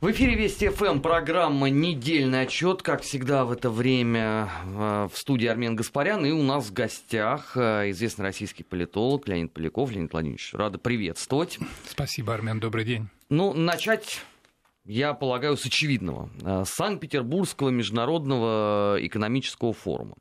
[0.00, 2.82] В эфире Вести ФМ программа «Недельный отчет».
[2.82, 6.24] Как всегда в это время э, в студии Армен Гаспарян.
[6.24, 9.90] И у нас в гостях э, известный российский политолог Леонид Поляков.
[9.90, 11.58] Леонид Владимирович, рада приветствовать.
[11.84, 13.08] Спасибо, Армен, добрый день.
[13.28, 14.22] Ну, начать,
[14.84, 16.30] я полагаю, с очевидного.
[16.44, 20.14] Э, Санкт-Петербургского международного экономического форума.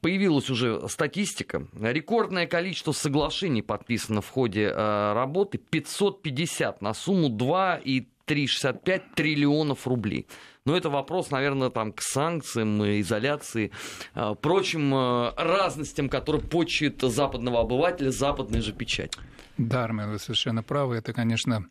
[0.00, 1.66] Появилась уже статистика.
[1.78, 5.58] Рекордное количество соглашений подписано в ходе работы.
[5.58, 10.26] 550 на сумму 2,3 3,65 триллионов рублей.
[10.64, 13.72] Но это вопрос, наверное, там, к санкциям, изоляции,
[14.14, 19.16] а, прочим а, разностям, которые почуют западного обывателя, западной же печать.
[19.56, 20.96] Да, Армен, вы совершенно правы.
[20.96, 21.68] Это, конечно,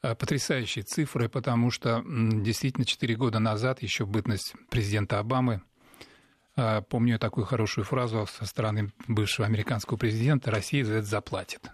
[0.00, 5.60] потрясающие цифры, потому что действительно 4 года назад, еще бытность президента Обамы,
[6.88, 11.72] помню такую хорошую фразу со стороны бывшего американского президента, Россия за это заплатит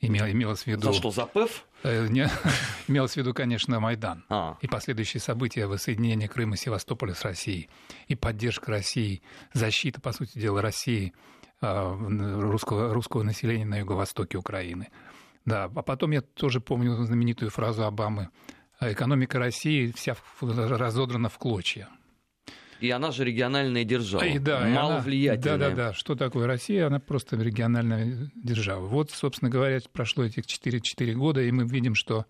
[0.00, 0.92] имел, имелось в виду...
[0.92, 1.64] За что, за ПЭФ?
[1.82, 2.28] Э, не,
[2.88, 4.56] имелось в виду, конечно, Майдан а.
[4.60, 7.68] и последующие события воссоединения Крыма и Севастополя с Россией,
[8.08, 9.22] и поддержка России,
[9.52, 11.12] защита, по сути дела, России,
[11.60, 11.96] э,
[12.40, 14.88] русского, русского населения на юго-востоке Украины.
[15.44, 18.28] Да, а потом я тоже помню знаменитую фразу Обамы
[18.80, 21.88] «Экономика России вся разодрана в клочья»
[22.80, 25.58] и она же региональная держава, и, да, маловлиятельная.
[25.58, 25.92] Да, да, да.
[25.92, 26.86] Что такое Россия?
[26.86, 28.86] Она просто региональная держава.
[28.86, 32.26] Вот, собственно говоря, прошло этих 4, 4 года, и мы видим, что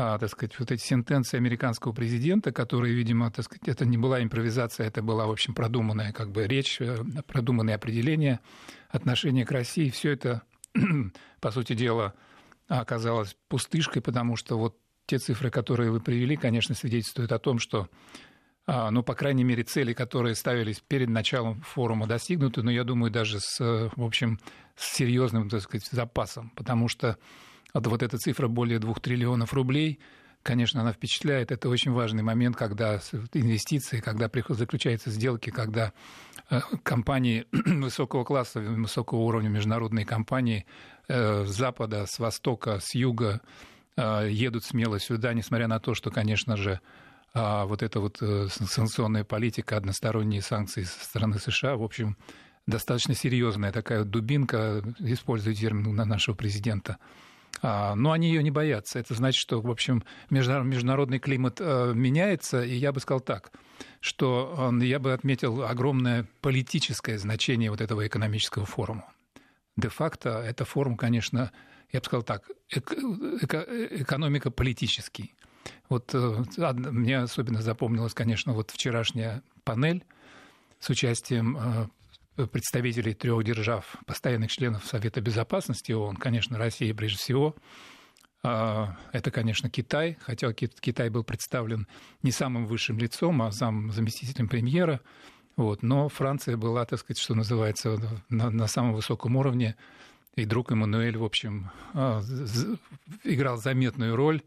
[0.00, 4.22] а, так сказать, вот эти сентенции американского президента, которые, видимо, так сказать, это не была
[4.22, 8.38] импровизация, это была, в общем, продуманная как бы речь, э, продуманное определение
[8.90, 10.42] отношения к России, все это,
[11.40, 12.14] по сути дела,
[12.68, 17.88] оказалось пустышкой, потому что вот те цифры, которые вы привели, конечно, свидетельствуют о том, что
[18.90, 23.40] ну, по крайней мере, цели, которые ставились перед началом форума, достигнуты, но я думаю, даже
[23.40, 24.38] с, в общем,
[24.76, 27.16] с серьезным, так сказать, запасом, потому что
[27.72, 29.98] вот эта цифра более двух триллионов рублей,
[30.42, 31.52] конечно, она впечатляет.
[31.52, 33.00] Это очень важный момент, когда
[33.32, 35.92] инвестиции, когда заключаются сделки, когда
[36.50, 40.66] э, компании высокого класса, высокого уровня, международные компании
[41.08, 43.40] э, с запада, с востока, с юга
[43.96, 46.80] э, едут смело сюда, несмотря на то, что, конечно же,
[47.34, 52.16] а вот эта вот э, санкционная политика, односторонние санкции со стороны США, в общем,
[52.66, 56.98] достаточно серьезная такая дубинка, используя термин на нашего президента.
[57.60, 58.98] А, но они ее не боятся.
[58.98, 63.52] Это значит, что, в общем, международный климат э, меняется, и я бы сказал так,
[64.00, 69.12] что я бы отметил огромное политическое значение вот этого экономического форума.
[69.76, 71.52] Де-факто это форум, конечно,
[71.92, 75.34] я бы сказал так, экономика политический.
[75.88, 76.44] Вот э,
[76.90, 80.04] мне особенно запомнилась, конечно, вот вчерашняя панель
[80.80, 81.56] с участием
[82.36, 87.56] э, представителей трех держав, постоянных членов Совета Безопасности ООН, конечно, Россия прежде всего.
[88.42, 91.88] А, это, конечно, Китай, хотя Китай был представлен
[92.22, 95.00] не самым высшим лицом, а зам, заместителем премьера.
[95.56, 95.82] Вот.
[95.82, 97.98] Но Франция была, так сказать, что называется,
[98.28, 99.76] на, на самом высоком уровне.
[100.36, 102.22] И друг Эммануэль, в общем, а,
[103.24, 104.42] играл заметную роль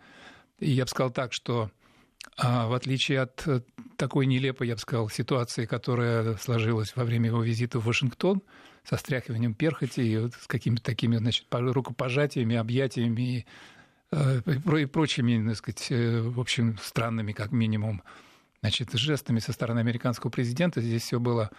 [0.62, 1.70] и я бы сказал так, что
[2.38, 3.62] а, в отличие от э,
[3.98, 8.42] такой нелепой, я бы сказал, ситуации, которая сложилась во время его визита в Вашингтон,
[8.84, 13.46] со стряхиванием перхоти и вот с какими-то такими значит, рукопожатиями, объятиями и,
[14.12, 14.42] э,
[14.88, 18.02] прочими, так сказать, э, в общем, странными, как минимум,
[18.62, 21.52] значит, жестами со стороны американского президента, здесь все было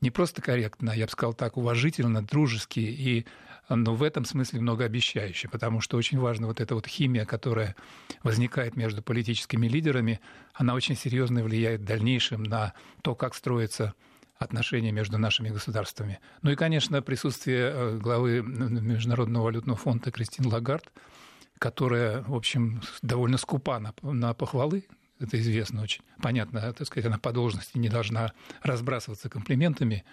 [0.00, 3.26] не просто корректно, я бы сказал так, уважительно, дружески и
[3.76, 7.76] но в этом смысле многообещающе, потому что очень важна вот эта вот химия, которая
[8.22, 10.20] возникает между политическими лидерами,
[10.54, 13.94] она очень серьезно влияет в дальнейшем на то, как строятся
[14.38, 16.18] отношения между нашими государствами.
[16.42, 20.90] Ну и, конечно, присутствие э, главы Международного валютного фонда Кристин Лагард,
[21.58, 24.86] которая, в общем, довольно скупа на, на похвалы,
[25.20, 26.02] это известно очень.
[26.22, 28.32] Понятно, так сказать, она по должности не должна
[28.62, 30.04] разбрасываться комплиментами,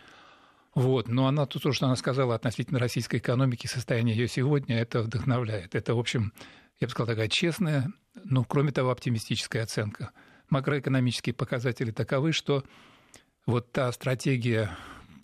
[0.77, 1.07] вот.
[1.07, 5.73] Но она, то, что она сказала относительно российской экономики, состояние ее сегодня, это вдохновляет.
[5.73, 6.33] Это, в общем,
[6.79, 7.91] я бы сказал, такая честная,
[8.23, 10.11] но, кроме того, оптимистическая оценка.
[10.51, 12.63] Макроэкономические показатели таковы, что
[13.47, 14.69] вот та стратегия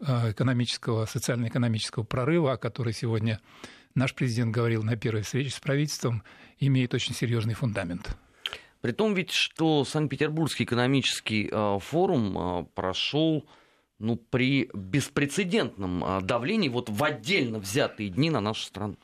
[0.02, 3.40] а, экономического, социально-экономического прорыва, о которой сегодня
[3.94, 6.24] наш президент говорил на первой встрече с правительством,
[6.58, 8.18] имеет очень серьезный фундамент.
[8.82, 13.48] При том ведь, что Санкт-Петербургский экономический а, форум а, прошел
[14.00, 18.98] ну, при беспрецедентном а, давлении вот в отдельно взятые дни на нашу страну.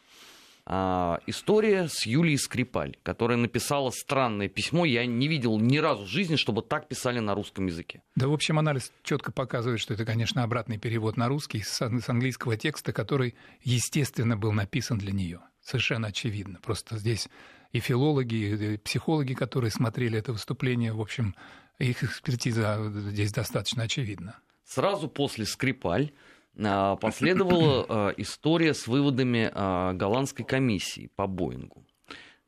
[0.72, 4.86] А, история с Юлией Скрипаль, которая написала странное письмо.
[4.86, 8.04] Я не видел ни разу в жизни, чтобы так писали на русском языке.
[8.16, 12.56] Да, в общем, анализ четко показывает, что это, конечно, обратный перевод на русский с английского
[12.56, 13.34] текста, который,
[13.64, 15.40] естественно, был написан для нее.
[15.62, 16.60] Совершенно очевидно.
[16.62, 17.30] Просто здесь
[17.72, 21.36] и филологи, и психологи, которые смотрели это выступление, в общем,
[21.80, 24.40] их экспертиза здесь достаточно очевидна.
[24.70, 26.12] Сразу после Скрипаль
[26.56, 31.84] а, последовала а, история с выводами а, голландской комиссии по Боингу,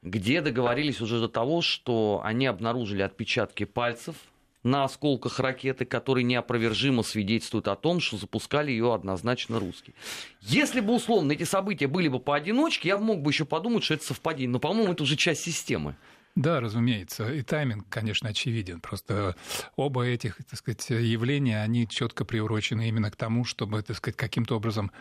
[0.03, 4.15] где договорились уже до того, что они обнаружили отпечатки пальцев
[4.61, 9.95] на осколках ракеты, которые неопровержимо свидетельствуют о том, что запускали ее однозначно русские.
[10.41, 14.05] Если бы, условно, эти события были бы поодиночке, я мог бы еще подумать, что это
[14.05, 14.51] совпадение.
[14.51, 15.95] Но, по-моему, это уже часть системы.
[16.35, 17.31] Да, разумеется.
[17.33, 18.79] И тайминг, конечно, очевиден.
[18.79, 19.35] Просто
[19.75, 24.55] оба этих, так сказать, явления, они четко приурочены именно к тому, чтобы, так сказать, каким-то
[24.55, 24.91] образом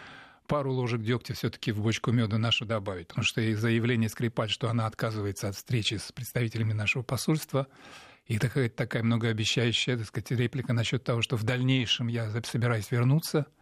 [0.47, 3.09] пару ложек дегтя все-таки в бочку меда нашу добавить.
[3.09, 7.69] Потому что и заявление Скрипаль, что она отказывается от встречи с представителями нашего посольства,
[8.27, 13.47] и такая, такая многообещающая, так сказать, реплика насчет того, что в дальнейшем я собираюсь вернуться–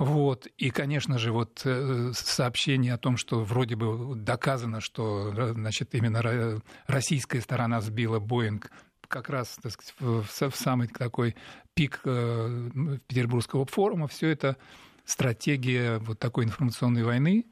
[0.00, 0.46] вот.
[0.56, 6.62] И, конечно же, вот э, сообщение о том, что вроде бы доказано, что значит, именно
[6.86, 8.70] российская сторона сбила Боинг
[9.08, 10.24] как раз так сказать, в,
[10.54, 11.36] самый такой
[11.74, 12.70] пик э,
[13.08, 14.56] Петербургского форума, все это
[15.04, 17.44] стратегия вот такой информационной войны,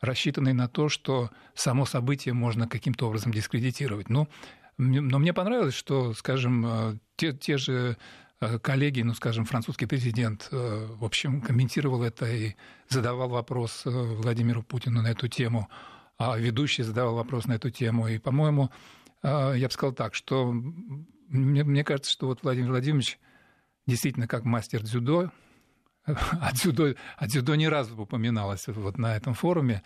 [0.00, 4.10] рассчитанной на то, что само событие можно каким-то образом дискредитировать.
[4.10, 4.28] Но,
[4.78, 8.25] но мне понравилось, что, скажем, э, те, те же Э,
[8.62, 12.54] коллеги, ну, скажем, французский президент, э, в общем, комментировал это и
[12.88, 15.68] задавал вопрос э, Владимиру Путину на эту тему,
[16.18, 18.08] а ведущий задавал вопрос на эту тему.
[18.08, 18.70] И, по-моему,
[19.22, 20.52] я бы сказал так, что
[21.28, 23.18] мне, мне кажется, что вот Владимир Владимирович
[23.86, 25.30] действительно как мастер дзюдо,
[26.04, 29.82] а дзюдо, а дзюдо не раз упоминалось вот на этом форуме,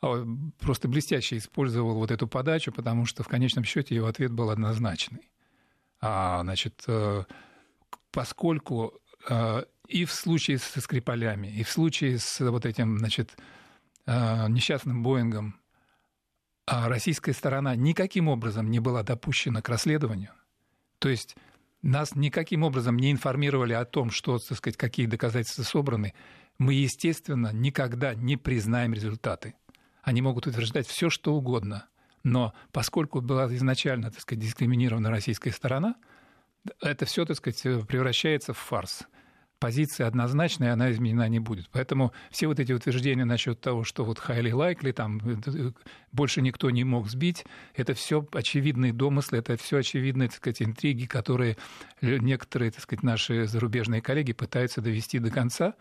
[0.00, 0.24] а
[0.60, 5.30] просто блестяще использовал вот эту подачу, потому что в конечном счете его ответ был однозначный.
[6.00, 6.84] А, значит,
[8.10, 8.94] поскольку
[9.28, 13.36] э, и в случае со Скрипалями, и в случае с вот этим, значит,
[14.06, 15.60] э, несчастным Боингом,
[16.66, 20.32] а российская сторона никаким образом не была допущена к расследованию,
[20.98, 21.36] то есть
[21.80, 26.12] нас никаким образом не информировали о том, что, так сказать, какие доказательства собраны,
[26.58, 29.54] мы, естественно, никогда не признаем результаты.
[30.02, 31.86] Они могут утверждать все, что угодно,
[32.24, 35.94] но поскольку была изначально, так сказать, дискриминирована российская сторона–
[36.80, 39.06] это все, так сказать, превращается в фарс.
[39.60, 41.68] Позиция однозначная, она изменена не будет.
[41.72, 45.20] Поэтому все вот эти утверждения насчет того, что вот highly likely, там
[46.12, 47.44] больше никто не мог сбить,
[47.74, 51.56] это все очевидные домыслы, это все очевидные, так сказать, интриги, которые
[52.00, 55.74] некоторые, так сказать, наши зарубежные коллеги пытаются довести до конца.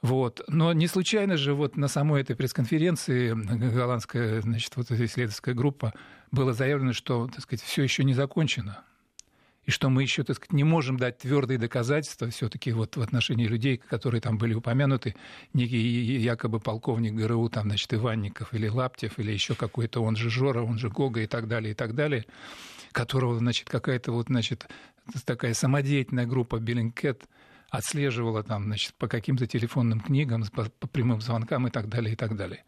[0.00, 0.40] Вот.
[0.48, 3.34] Но не случайно же вот на самой этой пресс-конференции
[3.74, 5.92] голландская значит, вот эта исследовательская группа
[6.30, 8.84] было заявлено, что так сказать, все еще не закончено
[9.66, 13.46] и что мы еще, так сказать, не можем дать твердые доказательства все-таки вот в отношении
[13.46, 15.16] людей, которые там были упомянуты,
[15.52, 15.78] некий
[16.18, 20.78] якобы полковник ГРУ, там, значит, Иванников или Лаптев, или еще какой-то, он же Жора, он
[20.78, 22.26] же Гога и так далее, и так далее,
[22.92, 24.68] которого, значит, какая-то вот, значит,
[25.24, 27.24] такая самодеятельная группа Биллингкет
[27.68, 32.16] отслеживала там, значит, по каким-то телефонным книгам, по, по прямым звонкам и так далее, и
[32.16, 32.62] так далее.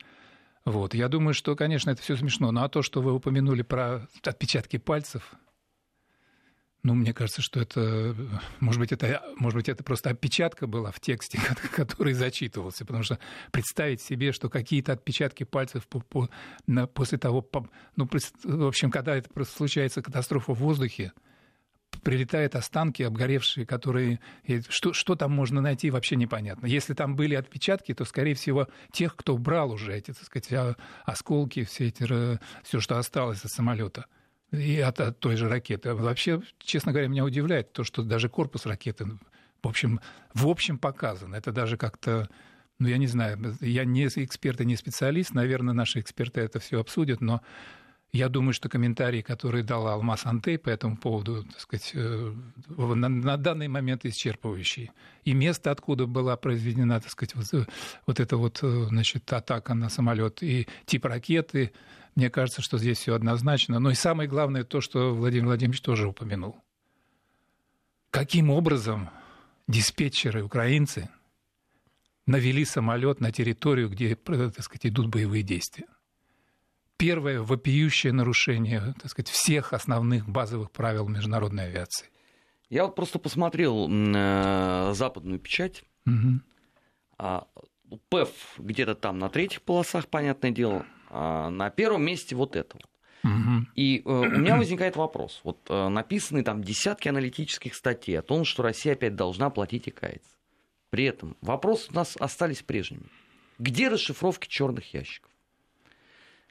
[0.65, 0.95] Вот.
[0.95, 2.51] Я думаю, что, конечно, это все смешно.
[2.51, 5.37] Ну а то, что вы упомянули про отпечатки пальцев,
[6.83, 8.15] ну, мне кажется, что это,
[8.61, 11.39] может быть, это, может быть, это просто опечатка была в тексте,
[11.73, 13.19] который зачитывался, потому что
[13.51, 16.31] представить себе, что какие-то отпечатки пальцев по, по,
[16.67, 17.49] на, после того,
[17.97, 18.09] ну,
[18.45, 21.13] в общем, когда это просто случается катастрофа в воздухе,
[22.05, 24.21] прилетают останки обгоревшие, которые...
[24.69, 26.67] Что, что там можно найти, вообще непонятно.
[26.67, 31.65] Если там были отпечатки, то, скорее всего, тех, кто брал уже эти, так сказать, осколки,
[31.65, 34.07] все эти, все, что осталось от самолета–
[34.53, 35.95] и от, от той же ракеты.
[35.95, 39.07] Вообще, честно говоря, меня удивляет то, что даже корпус ракеты,
[39.63, 40.01] в общем,
[40.35, 41.35] в общем показан.
[41.35, 42.29] Это даже как-то,
[42.79, 46.81] ну, я не знаю, я не эксперт и не специалист, наверное, наши эксперты это все
[46.81, 47.43] обсудят, но
[48.13, 52.35] я думаю, что комментарии, которые дал Алмаз Антей по этому поводу, так сказать, э,
[52.69, 54.91] на, на данный момент исчерпывающие.
[55.25, 57.69] И место, откуда была произведена, так сказать, вот,
[58.07, 61.73] вот эта вот, э, значит, атака на самолет, и тип ракеты,
[62.15, 63.79] мне кажется, что здесь все однозначно.
[63.79, 66.57] Но и самое главное то, что Владимир Владимирович тоже упомянул.
[68.11, 69.11] Каким образом
[69.67, 71.11] диспетчеры украинцы
[72.25, 75.87] навели самолет на территорию, где, так сказать, идут боевые действия?
[76.99, 82.09] Первое вопиющее нарушение, так сказать, всех основных базовых правил международной авиации.
[82.69, 85.85] Я вот просто посмотрел э, западную печать.
[86.07, 86.41] Угу.
[87.19, 87.47] А,
[88.11, 88.29] ПЭФ
[88.59, 90.85] где-то там на третьих полосах, понятное дело.
[91.09, 92.85] А, на первом месте вот это вот.
[93.75, 95.41] И э, у меня возникает вопрос.
[95.45, 99.91] Вот э, написаны там десятки аналитических статей о том, что Россия опять должна платить и
[99.91, 100.37] каяться.
[100.91, 103.09] При этом вопросы у нас остались прежними.
[103.59, 105.31] Где расшифровки черных ящиков?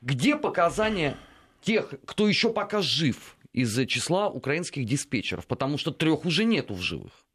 [0.02, 1.18] Где показания
[1.62, 6.82] тех, кто еще пока жив из числа украинских диспетчеров, потому что трех уже нету в
[6.82, 7.26] живых.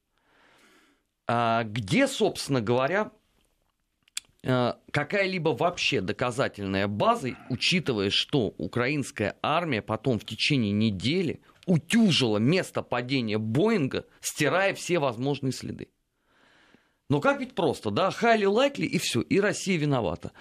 [1.26, 3.10] А где, собственно говоря,
[4.42, 12.82] э, какая-либо вообще доказательная база, учитывая, что украинская армия потом в течение недели утюжила место
[12.82, 15.88] падения Боинга, стирая все возможные следы.
[17.08, 20.32] Но как ведь просто, да, highly likely и все, и Россия виновата.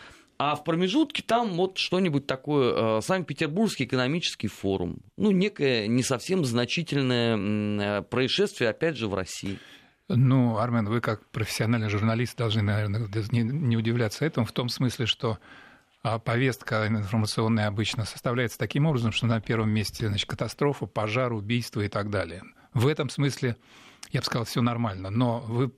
[0.44, 4.98] А в промежутке там вот что-нибудь такое, э, Санкт-Петербургский экономический форум.
[5.16, 9.60] Ну, некое не совсем значительное э, происшествие, опять же, в России.
[10.08, 15.38] Ну, Армен, вы как профессиональный журналист должны, наверное, не, удивляться этому, в том смысле, что
[16.02, 21.82] а, повестка информационная обычно составляется таким образом, что на первом месте значит, катастрофа, пожар, убийство
[21.82, 22.42] и так далее.
[22.74, 23.58] В этом смысле,
[24.10, 25.12] я бы сказал, все нормально.
[25.12, 25.72] Но вы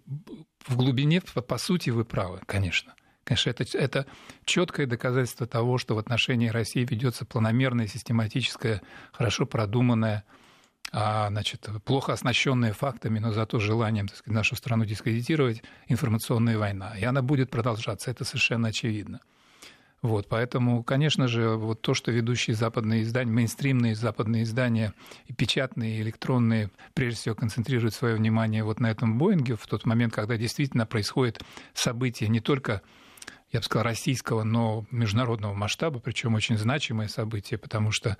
[0.65, 2.93] в глубине, по сути, вы правы, конечно.
[3.23, 4.05] Конечно, это, это
[4.45, 8.81] четкое доказательство того, что в отношении России ведется планомерная, систематическая,
[9.13, 10.25] хорошо продуманная,
[10.91, 16.97] а, значит, плохо оснащенная фактами, но зато желанием так сказать, нашу страну дискредитировать информационная война.
[16.97, 19.21] И она будет продолжаться, это совершенно очевидно.
[20.03, 24.93] Вот, поэтому, конечно же, вот то, что ведущие западные издания, мейнстримные западные издания,
[25.27, 29.85] и печатные, и электронные, прежде всего концентрируют свое внимание вот на этом Боинге в тот
[29.85, 31.41] момент, когда действительно происходит
[31.73, 32.81] событие не только
[33.53, 38.17] я бы сказал, российского, но международного масштаба, причем очень значимое событие, потому что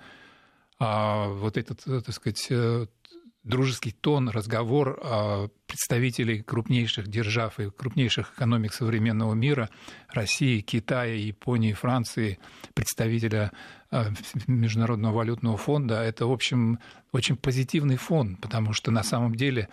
[0.78, 2.86] а, вот этот, так сказать, э,
[3.42, 9.70] дружеский тон, разговор а, представителей крупнейших держав и крупнейших экономик современного мира,
[10.08, 12.38] России, Китая, Японии, Франции,
[12.74, 13.50] представителя
[13.90, 14.10] а,
[14.46, 16.78] Международного валютного фонда, это, в общем,
[17.12, 19.68] очень позитивный фон, потому что на самом деле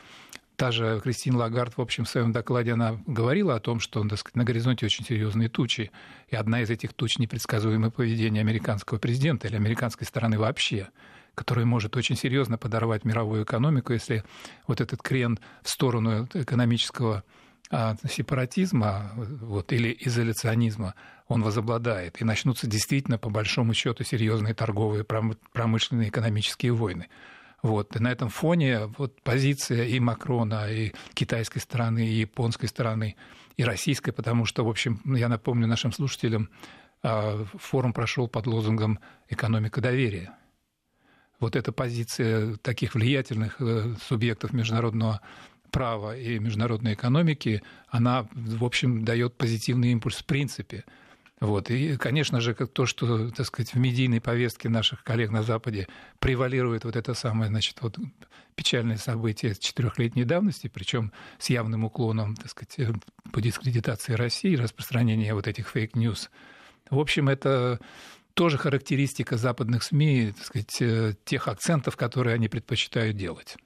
[0.61, 4.35] та же Кристина Лагард, в общем, в своем докладе она говорила о том, что сказать,
[4.35, 5.89] на горизонте очень серьезные тучи.
[6.27, 10.89] И одна из этих туч– непредсказуемое поведение американского президента или американской стороны вообще
[11.33, 14.23] которое может очень серьезно подорвать мировую экономику, если
[14.67, 17.23] вот этот крен в сторону экономического
[17.71, 20.93] а, сепаратизма вот, или изоляционизма,
[21.27, 27.07] он возобладает, и начнутся действительно, по большому счету, серьезные торговые, промышленные, экономические войны.
[27.61, 27.95] Вот.
[27.95, 33.15] И на этом фоне вот позиция и Макрона, и китайской стороны, и японской стороны,
[33.57, 36.49] и российской, потому что, в общем, я напомню нашим слушателям,
[37.03, 38.99] а, форум прошел под лозунгом
[39.29, 40.33] «Экономика доверия».
[41.39, 45.21] Вот эта позиция таких влиятельных э, субъектов международного
[45.71, 50.83] права и международной экономики, она, в общем, дает позитивный импульс в принципе–
[51.41, 51.71] вот.
[51.71, 55.87] И, конечно же, то, что, так сказать, в медийной повестке наших коллег на Западе
[56.19, 57.97] превалирует вот это самое, значит, вот
[58.53, 62.93] печальное событие четырехлетней давности, причем с явным уклоном, так сказать, э,
[63.33, 66.29] по дискредитации России, распространение вот этих fake news.
[66.91, 67.79] В общем, это
[68.35, 73.57] тоже характеристика западных СМИ, так сказать, э, тех акцентов, которые они предпочитают делать.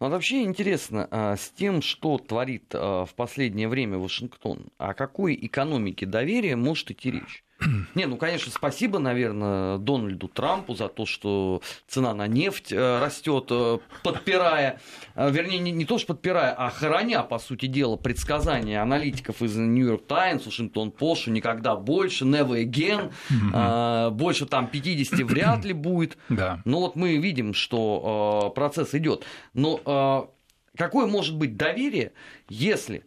[0.00, 5.34] Ну, вообще интересно, а, с тем, что творит а, в последнее время Вашингтон, о какой
[5.34, 7.44] экономике доверия может идти речь?
[7.94, 13.46] Не, ну, конечно, спасибо, наверное, Дональду Трампу за то, что цена на нефть э, растет,
[13.50, 14.80] э, подпирая,
[15.14, 19.56] э, вернее, не, не то, что подпирая, а хороня, по сути дела, предсказания аналитиков из
[19.56, 24.10] Нью-Йорк Таймс, Вашингтон Пост, никогда больше, never again, mm-hmm.
[24.10, 26.16] больше там 50 вряд ли будет.
[26.40, 26.62] Да.
[26.64, 29.24] Но вот мы видим, что процесс идет.
[29.52, 30.30] Но
[30.76, 32.12] какое может быть доверие,
[32.48, 33.04] если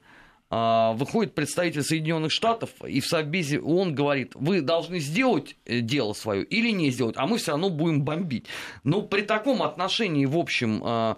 [0.94, 6.44] выходит представитель Соединенных Штатов, и в Совбезе он говорит, вы должны сделать э, дело свое
[6.44, 8.46] или не сделать, а мы все равно будем бомбить.
[8.84, 11.18] Но при таком отношении, в общем, а,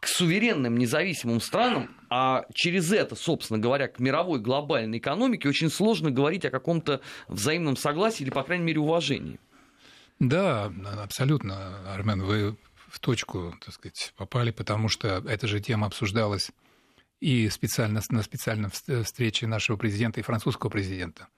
[0.00, 6.10] к суверенным независимым странам, а через это, собственно говоря, к мировой глобальной экономике, очень сложно
[6.10, 9.40] говорить о каком-то взаимном согласии или, по крайней мере, уважении.
[10.18, 10.70] Да,
[11.02, 12.56] абсолютно, Армен, вы
[12.88, 16.50] в точку, так сказать, попали, потому что эта же тема обсуждалась
[17.20, 21.28] и специально, на специальной встрече нашего президента и французского президента.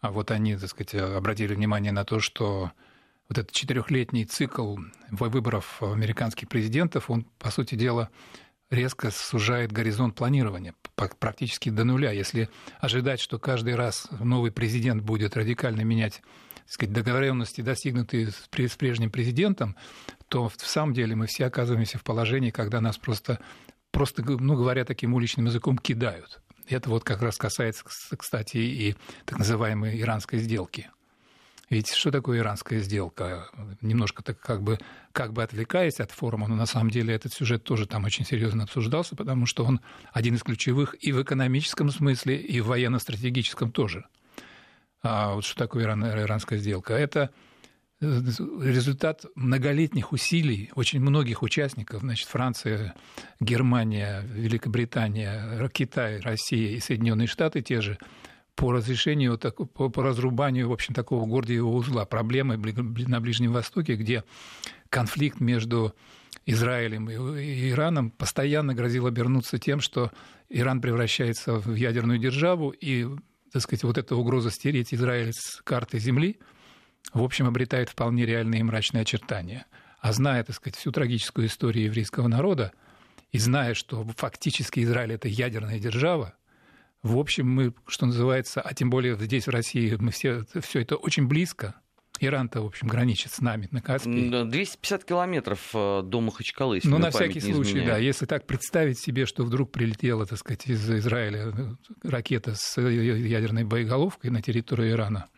[0.00, 2.72] А вот они, так сказать, обратили внимание на то, что
[3.28, 4.78] вот этот четырехлетний цикл
[5.10, 8.10] выборов американских президентов, он, по сути дела,
[8.70, 10.74] резко сужает горизонт планирования
[11.18, 12.12] практически до нуля.
[12.12, 12.48] Если
[12.78, 16.22] ожидать, что каждый раз новый президент будет радикально менять
[16.70, 19.76] так сказать, договоренности, достигнутые с прежним президентом,
[20.28, 23.40] то в самом деле мы все оказываемся в положении, когда нас просто
[23.90, 26.40] просто, ну, говоря таким уличным языком, кидают.
[26.68, 27.84] Это вот как раз касается,
[28.16, 30.88] кстати, и так называемой иранской сделки.
[31.68, 33.48] Ведь что такое иранская сделка?
[33.80, 34.78] Немножко так как бы,
[35.12, 38.64] как бы отвлекаясь от форума, но на самом деле этот сюжет тоже там очень серьезно
[38.64, 39.80] обсуждался, потому что он
[40.12, 44.06] один из ключевых и в экономическом смысле, и в военно-стратегическом тоже.
[45.02, 46.94] А вот что такое иран, иранская сделка?
[46.94, 47.30] Это
[48.00, 52.94] результат многолетних усилий очень многих участников, значит, Франция,
[53.40, 57.98] Германия, Великобритания, Китай, Россия и Соединенные Штаты те же,
[58.54, 64.24] по разрешению, по, разрубанию, в общем, такого гордиевого узла, проблемы на Ближнем Востоке, где
[64.88, 65.94] конфликт между
[66.46, 70.10] Израилем и Ираном постоянно грозил обернуться тем, что
[70.48, 73.06] Иран превращается в ядерную державу, и,
[73.52, 76.38] так сказать, вот эта угроза стереть Израиль с карты Земли,
[77.12, 79.66] в общем, обретает вполне реальные и мрачные очертания.
[80.00, 82.72] А зная, так сказать, всю трагическую историю еврейского народа,
[83.32, 86.34] и зная, что фактически Израиль– это ядерная держава,
[87.02, 90.96] в общем, мы, что называется, а тем более здесь, в России, мы все, все это
[90.96, 91.74] очень близко.
[92.22, 94.28] Иран-то, в общем, граничит с нами на Каспии.
[94.44, 97.88] 250 километров э, до Махачкалы, если Ну, на всякий случай, изменяет.
[97.88, 97.96] да.
[97.96, 101.54] Если так представить себе, что вдруг прилетела, так сказать, из Израиля
[102.02, 105.28] ракета с ядерной боеголовкой на территорию Ирана,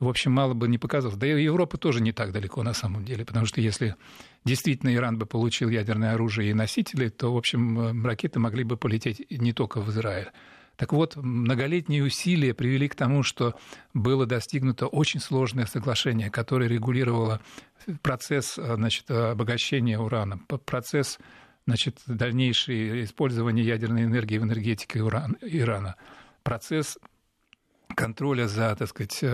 [0.00, 1.16] в общем, мало бы не показалось.
[1.16, 3.96] Да и Европа тоже не так далеко на самом деле, потому что если
[4.44, 8.78] действительно Иран бы получил ядерное оружие и носители, то, в общем, э, ракеты могли бы
[8.78, 10.30] полететь не только в Израиль.
[10.76, 13.54] Так вот, многолетние усилия привели к тому, что
[13.92, 17.42] было достигнуто очень сложное соглашение, которое регулировало
[18.00, 21.18] процесс значит, обогащения урана, процесс
[21.66, 25.96] значит, дальнейшее использование ядерной энергии в энергетике Ирана,
[26.42, 26.96] процесс
[28.00, 29.24] контроля за, так сказать,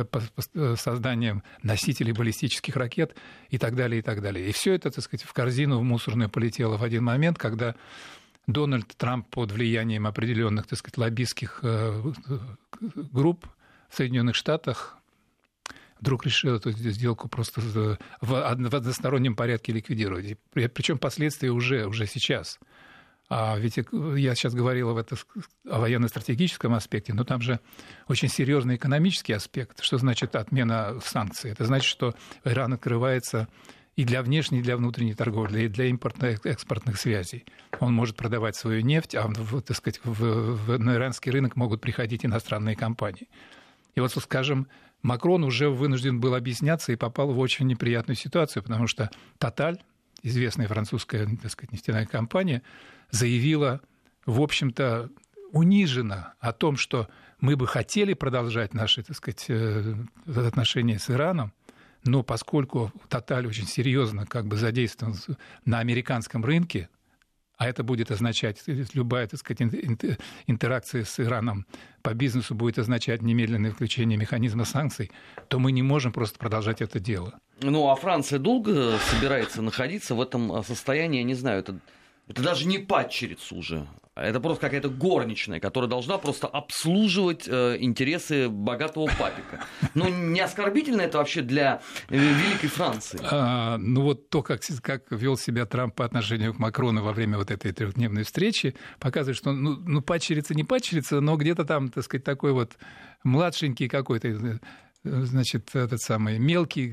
[0.79, 3.15] созданием носителей баллистических ракет
[3.51, 4.49] и так далее, и так далее.
[4.49, 7.75] И все это, так сказать, в корзину в мусорную полетело в один момент, когда
[8.47, 12.03] Дональд Трамп под влиянием определенных, так сказать, лоббистских э,
[13.13, 13.47] групп
[13.89, 14.99] в Соединенных Штатах
[16.01, 20.39] вдруг решил эту сделку просто в одностороннем порядке ликвидировать.
[20.53, 22.59] Причем последствия уже, уже сейчас.
[23.29, 25.17] А ведь я сейчас говорил об это,
[25.69, 27.59] о военно-стратегическом аспекте, но там же
[28.07, 29.83] очень серьезный экономический аспект.
[29.83, 31.51] Что значит отмена санкций?
[31.51, 32.15] Это значит, что
[32.45, 33.49] Иран открывается
[33.97, 37.47] и для внешней, и для внутренней торговли, и для импортно-экспортных связей.
[37.81, 42.25] Он может продавать свою нефть, а так сказать, в, в, на иранский рынок могут приходить
[42.25, 43.29] иностранные компании.
[43.95, 44.69] И вот, скажем,
[45.03, 49.79] Макрон уже вынужден был объясняться и попал в очень неприятную ситуацию, потому что Тоталь,
[50.23, 52.63] известная французская так сказать, нефтяная компания,
[53.11, 53.81] заявила,
[54.25, 55.11] в общем-то,
[55.53, 57.09] униженно о том, что
[57.41, 59.95] мы бы хотели продолжать наши так сказать, э,
[60.27, 61.53] отношения с Ираном,
[62.05, 65.17] но поскольку Тоталь очень серьезно как бы задействован
[65.65, 66.89] на американском рынке,
[67.57, 69.63] а это будет означать, любая, так сказать,
[70.47, 71.67] интеракция с Ираном
[72.03, 75.11] по бизнесу будет означать немедленное включение механизма санкций,
[75.49, 77.39] то мы не можем просто продолжать это дело.
[77.63, 81.79] Ну, а Франция долго собирается находиться в этом состоянии, я не знаю, это,
[82.29, 83.87] это даже не падчерица уже.
[84.17, 89.63] Это просто какая-то горничная, которая должна просто обслуживать э, интересы богатого папика.
[89.93, 93.21] Ну, не оскорбительно это вообще для э, Великой Франции?
[93.23, 97.37] А, ну, вот то, как, как вел себя Трамп по отношению к Макрону во время
[97.37, 102.03] вот этой трехдневной встречи, показывает, что, ну, ну падчерица не падчерица, но где-то там, так
[102.03, 102.73] сказать, такой вот
[103.23, 104.59] младшенький какой-то, э,
[105.05, 106.91] значит, этот самый мелкий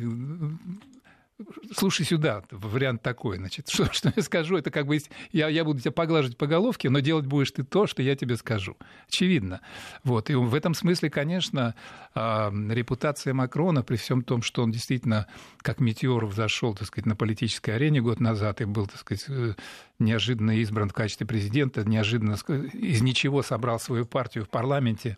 [1.76, 4.98] слушай сюда, вариант такой, значит, что, что я скажу, это как бы
[5.32, 8.38] я, я буду тебя поглаживать по головке, но делать будешь ты то, что я тебе
[8.38, 8.78] скажу.
[9.08, 9.62] Очевидно.
[10.04, 10.30] Вот.
[10.30, 11.76] И в этом смысле, конечно,
[12.16, 15.28] репутация Макрона, при всем том, что он действительно
[15.62, 19.54] как метеор взошел, так сказать, на политической арене год назад и был, так сказать, э,
[20.00, 22.38] неожиданно избран в качестве президента, неожиданно
[22.74, 25.18] из ничего собрал свою партию в парламенте,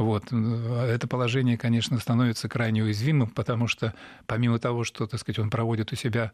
[0.00, 0.32] вот.
[0.32, 3.92] Это положение, конечно, становится крайне уязвимым, потому что
[4.26, 6.32] помимо того, что, так сказать, он проводит у себя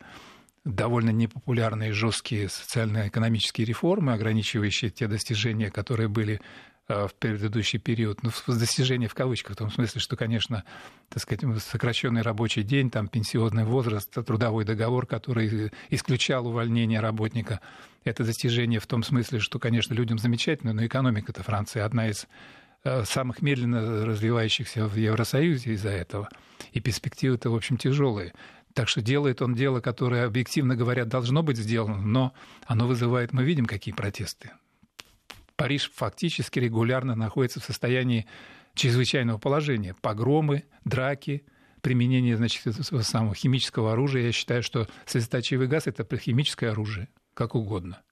[0.64, 6.40] довольно непопулярные жесткие социально-экономические реформы, ограничивающие те достижения, которые были
[6.86, 10.62] э, в предыдущий период, ну, достижения в кавычках, в том смысле, что, конечно,
[11.08, 17.60] так сказать, сокращенный рабочий день, там, пенсионный возраст, трудовой договор, который исключал увольнение работника,
[18.04, 22.65] это достижение в том смысле, что, конечно, людям замечательно, но экономика-то Франции одна из Э,
[23.04, 26.28] самых медленно развивающихся в Евросоюзе из-за этого.
[26.72, 28.32] И перспективы-то, в общем, тяжелые.
[28.74, 32.34] Так что делает он дело, которое, объективно говоря, должно быть сделано, но
[32.66, 34.50] оно вызывает, мы видим, какие протесты.
[35.56, 38.26] Париж фактически регулярно находится в состоянии
[38.74, 39.94] чрезвычайного положения.
[40.02, 41.46] Погромы, драки,
[41.80, 44.24] применение значит, этого самого химического оружия.
[44.26, 48.02] Я считаю, что слезоточивый газ– это химическое оружие, как угодно.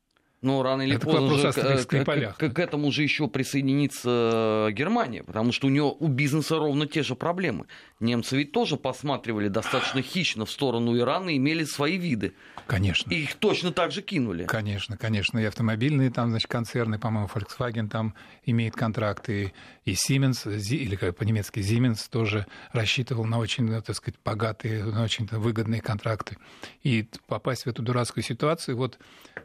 [0.45, 5.25] Но рано или Это поздно же, к, к, к, к этому же еще присоединится Германия,
[5.25, 7.65] потому что у нее у бизнеса ровно те же проблемы.
[7.99, 12.35] Немцы ведь тоже посматривали достаточно хищно в сторону Ирана и имели свои виды.
[12.67, 13.11] Конечно.
[13.11, 14.45] И их точно так же кинули.
[14.45, 15.39] Конечно, конечно.
[15.39, 19.55] И автомобильные там, значит, концерны, по-моему, Volkswagen там имеет контракты,
[19.85, 25.27] и Siemens, или как по-немецки Siemens тоже рассчитывал на очень, так сказать, богатые, на очень
[25.27, 26.37] выгодные контракты.
[26.83, 28.99] И попасть в эту дурацкую ситуацию, вот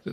[0.05, 0.11] э,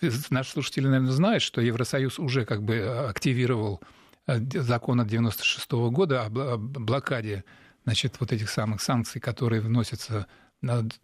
[0.30, 3.80] наши слушатели, наверное, знают, что Евросоюз уже как бы активировал
[4.26, 7.44] э, закон от 96 года о блокаде
[7.84, 10.26] значит, вот этих самых санкций, которые вносятся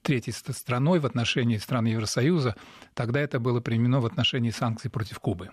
[0.03, 2.57] третьей страной в отношении стран Евросоюза,
[2.95, 5.51] тогда это было применено в отношении санкций против Кубы.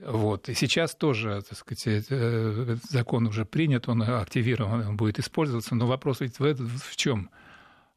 [0.00, 0.48] Вот.
[0.48, 5.86] И сейчас тоже, так сказать, э, закон уже принят, он активирован, он будет использоваться, но
[5.86, 7.30] вопрос ведь в, в чем?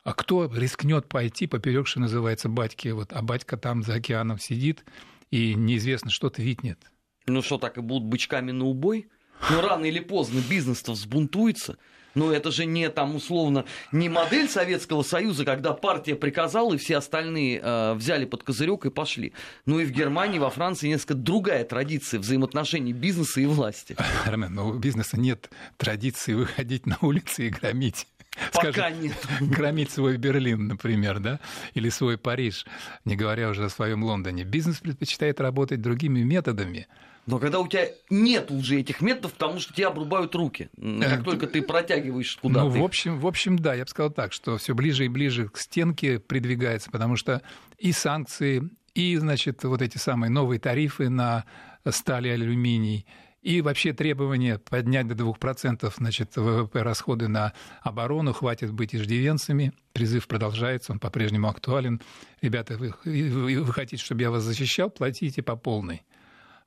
[0.07, 4.85] А кто рискнет пойти поперек, что называется, батьки, вот, а батька там за океаном сидит,
[5.31, 6.79] и неизвестно, что-то витнет.
[7.25, 9.09] Ну что, так и будут бычками на убой?
[9.49, 11.77] Ну, рано или поздно бизнес-то взбунтуется.
[12.15, 16.95] Но это же не там условно не модель Советского Союза, когда партия приказала, и все
[16.95, 19.33] остальные э, взяли под козырек и пошли.
[19.65, 23.97] Ну и в Германии, во Франции несколько другая традиция взаимоотношений бизнеса и власти.
[24.25, 28.07] Армен, но у бизнеса нет традиции выходить на улицы и громить.
[28.54, 29.28] Пока Скажем, нет.
[29.41, 31.39] Громить свой Берлин, например, да,
[31.73, 32.65] или свой Париж,
[33.06, 34.43] не говоря уже о своем Лондоне.
[34.43, 36.88] Бизнес предпочитает работать другими методами.
[37.28, 40.69] Но когда у тебя нет уже этих методов, потому что тебе обрубают руки,
[41.02, 42.69] как только ты протягиваешь куда-то.
[42.69, 45.50] Ну, в общем, в общем, да, я бы сказал так, что все ближе и ближе
[45.50, 47.41] к стенке придвигается, потому что
[47.78, 51.43] и санкции, и, значит, вот эти самые новые тарифы на
[51.89, 53.06] стали алюминий,
[53.47, 59.71] и вообще требование поднять до 2% значит, ВВП расходы на оборону, хватит быть иждивенцами.
[59.93, 62.01] Призыв продолжается, он по-прежнему актуален.
[62.41, 66.03] Ребята, вы, вы хотите, чтобы я вас защищал, платите по полной.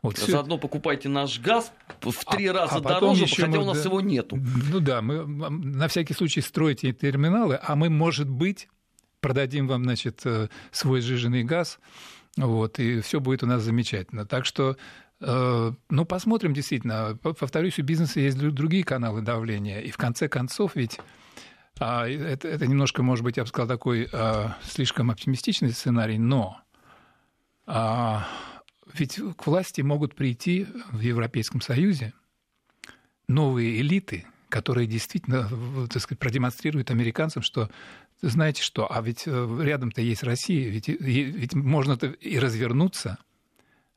[0.00, 0.62] Вот Заодно все...
[0.62, 4.00] покупайте наш газ в три а, раза а дороже, хотя мы, у нас да, его
[4.00, 4.38] нету.
[4.72, 8.68] Ну да, мы на всякий случай строите терминалы, а мы, может быть,
[9.20, 11.78] продадим вам, значит, э, свой сжиженный газ,
[12.38, 14.24] вот, и все будет у нас замечательно.
[14.24, 14.78] Так что
[15.20, 17.18] ну, посмотрим действительно.
[17.22, 19.80] Повторюсь, у бизнеса есть другие каналы давления.
[19.80, 20.98] И в конце концов ведь
[21.80, 26.60] а, это, это немножко, может быть, я бы сказал, такой а, слишком оптимистичный сценарий, но
[27.66, 28.28] а,
[28.92, 32.12] ведь к власти могут прийти в Европейском Союзе
[33.28, 35.48] новые элиты, которые действительно,
[35.88, 37.70] так сказать, продемонстрируют американцам, что
[38.20, 43.16] знаете что, а ведь э, рядом-то есть Россия, ведь, ведь можно и развернуться.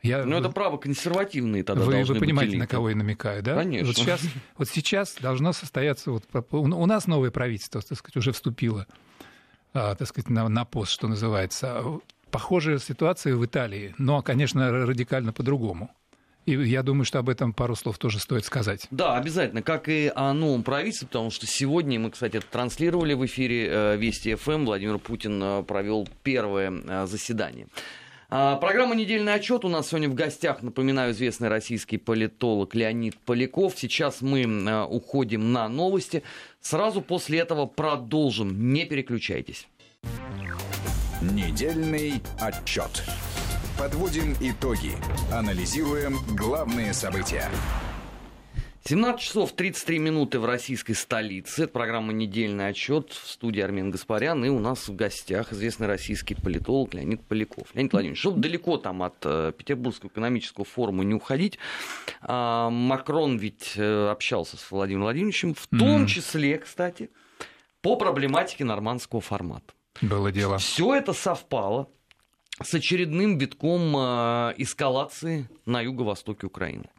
[0.04, 3.42] Я, Но это право консервативные тогда Вы, должны вы понимаете, быть на кого я намекаю,
[3.42, 3.56] да?
[3.56, 3.88] Конечно.
[3.88, 4.22] Вот сейчас,
[4.58, 6.12] вот сейчас должно состояться...
[6.12, 8.86] Вот, у нас новое правительство, так сказать, уже вступило
[9.74, 11.84] а, так сказать, на, на пост, что называется.
[12.32, 15.92] Похожая ситуация в Италии, но, конечно, радикально по-другому.
[16.46, 18.88] И я думаю, что об этом пару слов тоже стоит сказать.
[18.92, 23.26] Да, обязательно, как и о новом правительстве, потому что сегодня мы, кстати, это транслировали в
[23.26, 24.66] эфире э, Вести ФМ.
[24.66, 27.68] Владимир Путин э, провел первое э, заседание.
[28.36, 29.64] А, программа «Недельный отчет».
[29.64, 33.76] У нас сегодня в гостях, напоминаю, известный российский политолог Леонид Поляков.
[33.78, 36.24] Сейчас мы уходим на новости.
[36.60, 38.74] Сразу после этого продолжим.
[38.74, 39.68] Не переключайтесь.
[41.22, 43.04] Недельный отчет.
[43.78, 44.94] Подводим итоги.
[45.32, 47.48] Анализируем главные события.
[48.86, 51.64] 17 часов 33 минуты в российской столице.
[51.64, 54.44] Это программа «Недельный отчет» в студии Армен Гаспарян.
[54.44, 57.74] И у нас в гостях известный российский политолог Леонид Поляков.
[57.74, 61.58] Леонид Владимирович, чтобы далеко там от э, Петербургского экономического форума не уходить,
[62.24, 67.10] э, Макрон ведь э, общался с Владимиром Владимировичем, в том числе, кстати,
[67.82, 69.74] по проблематике нормандского формата.
[70.02, 70.58] Было дело.
[70.58, 71.88] Все это совпало
[72.62, 76.90] с очередным витком э, эскалации на юго-востоке Украины.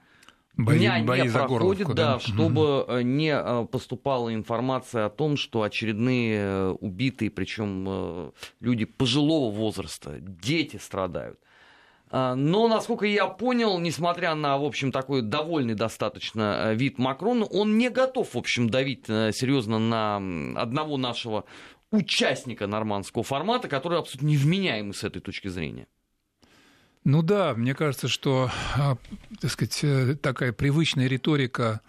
[0.57, 5.11] Бои, Дня бои не проходит, горловку, да, да, чтобы mm не э, поступала информация о
[5.11, 11.41] том, что очередные э, убитые, причем люди пожилого возраста, дети страдают.
[12.11, 17.77] А, но, насколько я понял, несмотря на, в общем, такой довольный достаточно вид Макрона, он
[17.77, 20.17] не готов, в общем, давить серьезно на
[20.61, 21.45] одного нашего
[21.91, 25.89] участника нормандского формата, который абсолютно невменяемый с этой точки зрения.
[27.05, 28.97] Ну да, мне кажется, что, а,
[29.39, 31.83] так сказать, э, такая привычная риторика,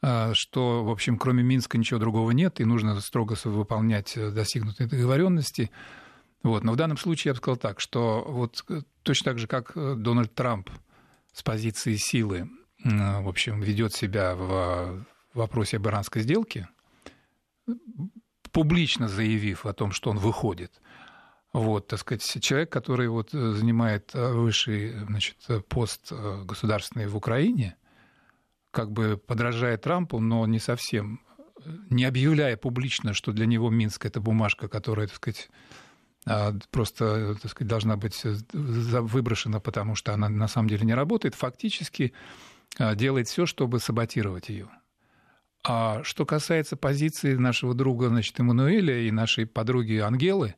[0.00, 4.88] а, что, в общем, кроме Минска ничего другого нет, и нужно строго выполнять э, достигнутые
[4.88, 5.72] договоренности.
[6.44, 6.62] Вот.
[6.62, 9.72] Но в данном случае я бы сказал так, что вот э, точно так же, как
[9.74, 10.70] Дональд Трамп
[11.32, 12.48] с позиции силы,
[12.84, 16.68] в общем, ведет себя в вопросе об иранской сделке,
[18.52, 20.81] публично заявив о том, что он выходит,
[21.52, 25.36] Вот, так сказать, человек, который вот занимает высший значит,
[25.68, 27.76] пост государственный в Украине,
[28.70, 31.20] как бы подражает Трампу, но не совсем,
[31.90, 35.50] не объявляя публично, что для него Минск это бумажка, которая, так сказать,
[36.24, 41.34] а, просто так сказать, должна быть выброшена, потому что она на самом деле не работает,
[41.34, 42.12] фактически
[42.78, 44.68] а, делает все, чтобы саботировать ее.
[45.64, 50.54] А что касается позиции нашего друга, значит, Эммануэля и нашей подруги Ангелы,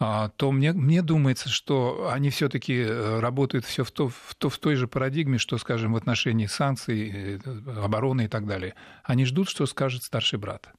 [0.00, 4.56] то мне, мне думается, что они все-таки э, работают все в, то, в, то, в
[4.56, 7.38] той же парадигме, что, скажем, в отношении санкций, э,
[7.76, 8.74] обороны и так далее.
[9.04, 10.72] Они ждут, что скажет старший брат.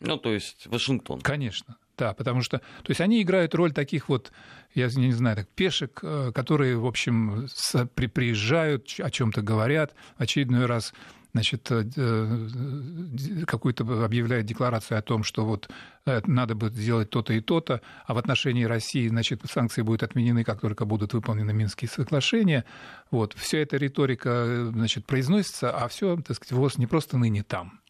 [0.00, 1.20] Ну, то есть Вашингтон.
[1.20, 1.76] Конечно.
[1.96, 4.32] Да, потому что, то есть они играют роль таких вот,
[4.74, 7.46] я не знаю, так, пешек, э, которые, в общем,
[7.94, 10.92] при, приезжают, о чем-то говорят, очередной раз
[11.36, 15.68] значит, э, э, какую-то объявляют декларацию о том, что вот
[16.06, 20.60] надо будет сделать то-то и то-то, а в отношении России, значит, санкции будут отменены, как
[20.62, 22.64] только будут выполнены Минские соглашения.
[23.10, 23.34] Вот.
[23.34, 27.80] Вся эта риторика, значит, произносится, а все, так сказать, ВОЗ не просто ныне там,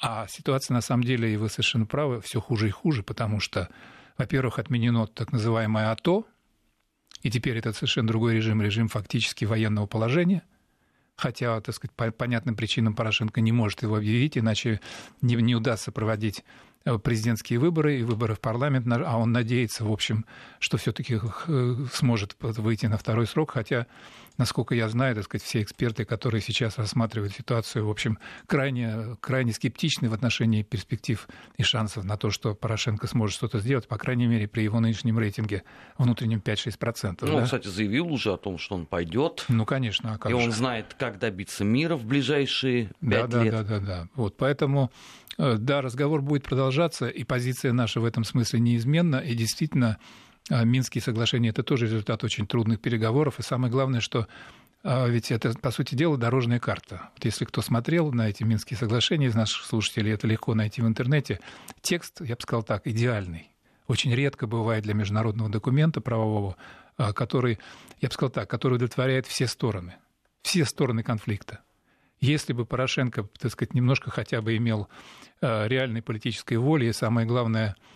[0.00, 3.68] а ситуация на самом деле, и вы совершенно правы, все хуже и хуже, потому что,
[4.16, 6.24] во-первых, отменено так называемое АТО,
[7.22, 10.44] и теперь это совершенно другой режим, режим фактически военного положения–
[11.16, 14.80] хотя, так сказать, по понятным причинам Порошенко не может его объявить, иначе
[15.20, 16.44] не, не удастся проводить
[16.84, 20.26] президентские выборы и выборы в парламент, а он надеется, в общем,
[20.58, 23.86] что все-таки э, сможет выйти на второй срок, хотя
[24.36, 29.52] насколько я знаю, так сказать, все эксперты, которые сейчас рассматривают ситуацию, в общем, крайне, крайне
[29.52, 34.26] скептичны в отношении перспектив и шансов на то, что Порошенко сможет что-то сделать, по крайней
[34.26, 35.62] мере, при его нынешнем рейтинге
[35.98, 37.18] внутреннем 5-6%.
[37.20, 37.34] Ну, да?
[37.34, 39.44] он, кстати, заявил уже о том, что он пойдет.
[39.48, 40.18] Ну, конечно.
[40.20, 43.52] А и он знает, как добиться мира в ближайшие пять да, лет.
[43.52, 44.08] Да, да, да, да.
[44.14, 44.90] Вот, поэтому,
[45.23, 49.98] э, да, разговор будет продолжаться, и позиция наша в этом смысле неизменна, и действительно
[50.50, 53.38] а Минские соглашения– это тоже результат очень трудных переговоров.
[53.38, 54.28] И самое главное, что
[54.82, 57.08] а, ведь это, по сути дела, дорожная карта.
[57.14, 60.86] Вот если кто смотрел на эти Минские соглашения из наших слушателей, это легко найти в
[60.86, 61.40] интернете.
[61.80, 63.50] Текст, я бы сказал так, идеальный.
[63.86, 66.56] Очень редко бывает для международного документа правового,
[67.14, 67.58] который,
[68.00, 69.94] я бы сказал так, который удовлетворяет все стороны,
[70.42, 71.60] все стороны конфликта.
[72.24, 74.88] Если бы Порошенко, так сказать, немножко хотя бы имел
[75.40, 77.76] реальной политической воли, и самое главное–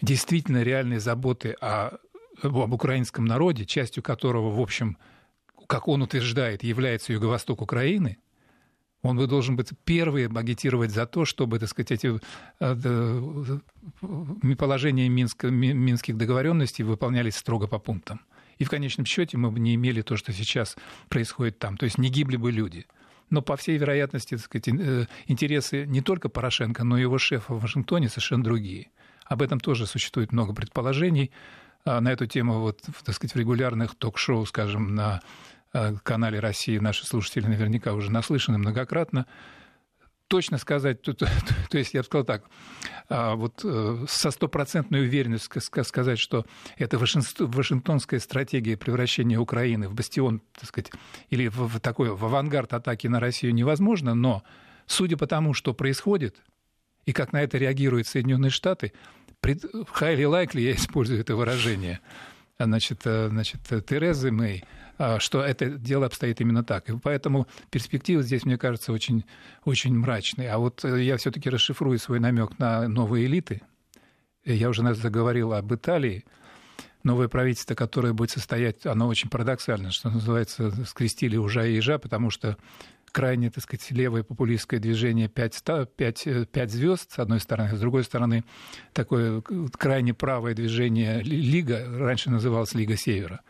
[0.00, 1.98] действительно реальные заботы о,
[2.42, 4.96] об украинском народе, частью которого, в общем,
[5.66, 8.18] как он утверждает, является юго-восток Украины,
[9.02, 12.20] он бы должен быть первый агитировать за то, чтобы, так сказать, эти
[12.60, 13.58] э,
[14.56, 18.20] положения Минска, минских договоренностей выполнялись строго по пунктам.
[18.58, 20.76] И в конечном счете мы бы не имели то, что сейчас
[21.08, 21.76] происходит там.
[21.76, 22.86] То есть не гибли бы люди.
[23.32, 27.54] Но, по всей вероятности, так сказать, э, интересы не только Порошенко, но и его шефа
[27.54, 28.90] в Вашингтоне совершенно другие.
[29.24, 31.32] Об этом тоже существует много предположений.
[31.86, 35.22] А на эту тему вот, так сказать, в регулярных ток-шоу, скажем, на
[35.72, 39.26] а, канале России наши слушатели наверняка уже наслышаны многократно.
[40.28, 41.26] Точно сказать, то, то,
[41.70, 42.44] то есть я бы сказал так,
[43.08, 46.46] а, вот э, со стопроцентной уверенностью сказать, что
[46.78, 50.90] это вашингтонская стратегия превращения Украины в бастион, так сказать,
[51.28, 54.42] или в, в такой в авангард атаки на Россию невозможно, но
[54.86, 56.36] судя по тому, что происходит,
[57.04, 58.92] и как на это реагируют Соединенные Штаты,
[59.42, 62.00] highly likely, я использую это выражение,
[62.58, 64.81] значит, э, значит, Терезы Мэй, а,
[65.18, 66.88] что это дело обстоит именно так.
[66.88, 69.24] И поэтому перспектива здесь, мне кажется, очень,
[69.64, 70.48] очень мрачной.
[70.48, 73.62] А вот э, я все-таки расшифрую свой намек на новые элиты.
[74.44, 76.24] Я уже заговорил об Италии.
[77.04, 82.30] Новое правительство, которое будет состоять, оно очень парадоксально, что называется, скрестили ужа и ежа, потому
[82.30, 82.56] что
[83.10, 85.62] крайне, так сказать, левое популистское движение «Пять,
[85.96, 88.44] пять, пять звезд» с одной стороны, с другой стороны
[88.92, 89.42] такое
[89.78, 93.40] крайне правое движение «Лига», раньше называлась «Лига Севера»,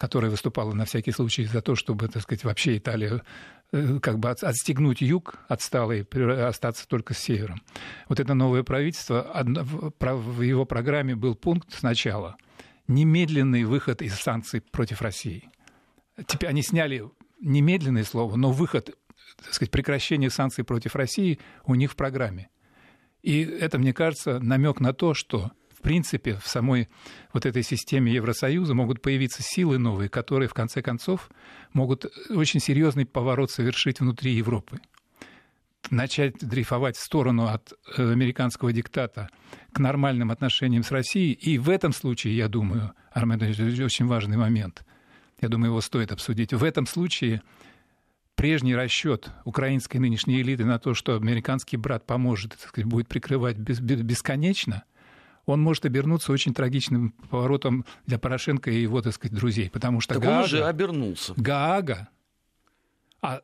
[0.00, 3.20] которая выступала на всякий случай за то, чтобы, так сказать, вообще Италию
[3.70, 6.08] э, как бы отстегнуть юг отсталый,
[6.48, 7.60] остаться только с севером.
[8.08, 12.36] Вот это новое правительство, в его программе был пункт сначала
[12.88, 15.50] немедленный выход из санкций против России.
[16.26, 17.04] Теперь они сняли
[17.38, 18.96] немедленное слово, но выход
[19.36, 22.48] так сказать, прекращение санкций против России у них в программе.
[23.20, 26.90] И это, мне кажется, намек на то, что в принципе, в самой
[27.32, 31.30] вот этой системе Евросоюза могут появиться силы новые, которые, в конце концов,
[31.72, 34.78] могут очень серьезный поворот совершить внутри Европы.
[35.88, 39.30] Начать дрейфовать в сторону от э, американского диктата
[39.72, 41.32] к нормальным отношениям с Россией.
[41.32, 43.40] И в этом случае, я думаю, Армен,
[43.82, 44.84] очень важный момент.
[45.40, 46.52] Я думаю, его стоит обсудить.
[46.52, 47.40] В этом случае
[48.34, 54.84] прежний расчет украинской нынешней элиты на то, что американский брат поможет, сказать, будет прикрывать бесконечно,
[55.50, 59.70] он может обернуться очень трагичным поворотом для Порошенко и его, так сказать, друзей.
[59.70, 61.34] Потому что так Гаага, он уже обернулся.
[61.36, 62.08] Гаага,
[63.22, 63.42] а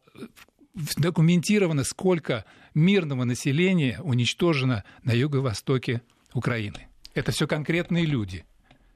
[0.96, 6.02] документировано, сколько мирного населения уничтожено на юго-востоке
[6.34, 6.88] Украины.
[7.14, 8.44] Это все конкретные люди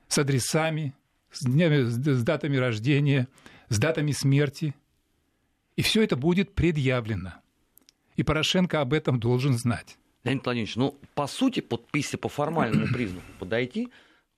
[0.09, 0.95] с адресами,
[1.31, 3.29] с, днями, с датами рождения,
[3.69, 4.75] с датами смерти.
[5.77, 7.35] И все это будет предъявлено.
[8.17, 9.97] И Порошенко об этом должен знать.
[10.25, 13.89] Леонид Владимирович, ну, по сути, под, если по формальному признаку подойти,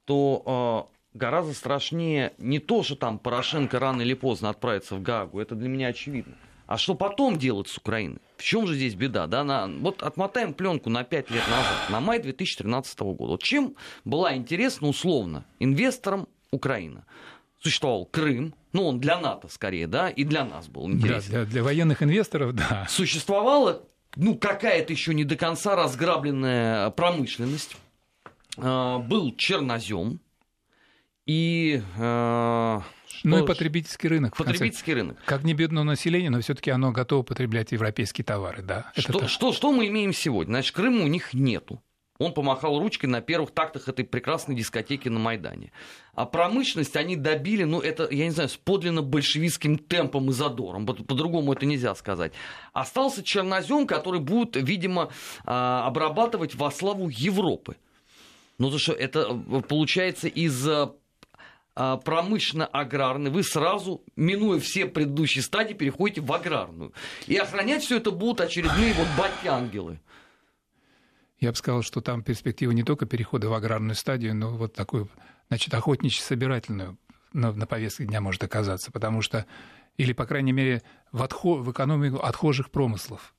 [0.05, 5.41] то э, гораздо страшнее не то, что там Порошенко рано или поздно отправится в Гаагу,
[5.41, 6.37] это для меня очевидно.
[6.67, 8.19] А что потом делать с Украиной?
[8.37, 9.27] В чем же здесь беда?
[9.27, 13.33] Да, на, вот отмотаем пленку на 5 лет назад, на май 2013 года.
[13.33, 17.05] Вот чем была интересна условно инвесторам Украина?
[17.61, 21.33] Существовал Крым, ну, он для НАТО скорее, да, и для нас был интересен.
[21.33, 22.87] Да, для, для военных инвесторов, да.
[22.89, 23.83] Существовала,
[24.17, 27.77] ну, какая-то еще не до конца разграбленная промышленность.
[28.57, 30.21] А, был чернозем.
[31.25, 32.81] И э,
[33.25, 34.37] ну и потребительский рынок.
[34.37, 35.19] Потребительский рынок.
[35.25, 38.91] Как не бедное население, но все-таки оно готово потреблять европейские товары, да.
[38.97, 40.55] Что, что, что мы имеем сегодня?
[40.55, 41.81] Значит, Крыма у них нету.
[42.23, 45.73] Он помахал ручкой на первых тактах этой прекрасной дискотеки на Майдане.
[46.15, 50.87] А промышленность они добили, ну, это, я не знаю, с подлинно большевистским темпом и задором.
[50.87, 52.33] По-другому это нельзя сказать.
[52.73, 55.11] Остался чернозем, который будут, видимо,
[55.45, 57.77] а, обрабатывать во славу Европы.
[58.59, 60.69] Ну, то что это э, получается из
[61.75, 66.93] а, промышленно-аграрный, вы сразу, минуя все предыдущие стадии, переходите в аграрную.
[67.27, 69.99] И охранять все это будут очередные вот батьянгелы.
[71.43, 75.09] Я бы сказал, что там перспектива не только перехода в аграрную стадию, но вот такую,
[75.49, 76.97] значит, охотничьи-собирательную
[77.33, 79.45] на, на повестке дня может оказаться, потому что,
[79.97, 83.35] или, по крайней мере, в, отход, в экономику отхожих промыслов.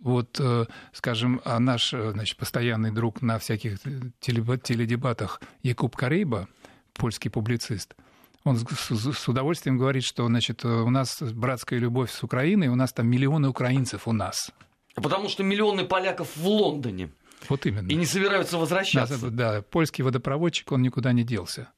[0.00, 3.80] Вот, э, скажем, а наш э, значит, постоянный друг на всяких
[4.20, 6.46] теледебатах Якуб Карейба–
[6.94, 7.96] польский публицист.
[8.44, 13.08] Он с удовольствием говорит, что значит, у нас братская любовь с Украиной, у нас там
[13.08, 14.52] миллионы украинцев у нас.
[14.94, 17.10] Потому что миллионы поляков в Лондоне.
[17.48, 17.88] Вот именно.
[17.88, 19.30] И не собираются возвращаться.
[19.30, 21.68] Да, да, польский водопроводчик, он никуда не делся.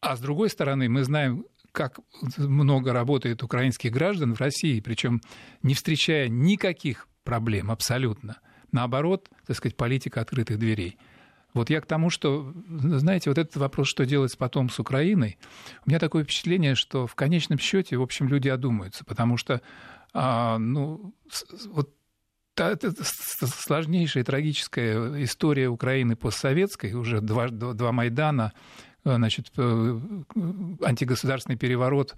[0.00, 2.00] А с другой стороны, мы знаем, как
[2.36, 5.20] много работает украинских граждан в России, причем
[5.62, 8.38] не встречая никаких проблем абсолютно.
[8.70, 10.98] Наоборот, так сказать, политика открытых дверей–
[11.54, 15.38] вот я к тому, что, знаете, вот этот вопрос, что делать потом с Украиной,
[15.86, 19.62] у меня такое впечатление, что в конечном счете, в общем, люди одумаются, потому что,
[20.12, 21.14] а, ну,
[21.66, 21.94] вот
[22.56, 28.52] это сложнейшая трагическая история Украины постсоветской, уже два, два Майдана,
[29.04, 30.00] значит, э,
[30.82, 32.14] антигосударственный переворот,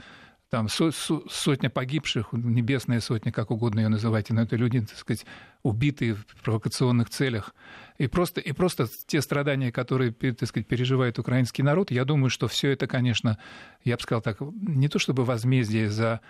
[0.48, 5.26] там сотня погибших, небесная сотня, как угодно ее называйте, но это люди, так сказать,
[5.64, 7.52] убитые в провокационных целях.
[7.98, 12.46] И просто, и просто те страдания, которые, так сказать, переживает украинский народ, я думаю, что
[12.46, 13.38] все это, конечно,
[13.82, 16.20] я бы сказал так, не то чтобы возмездие за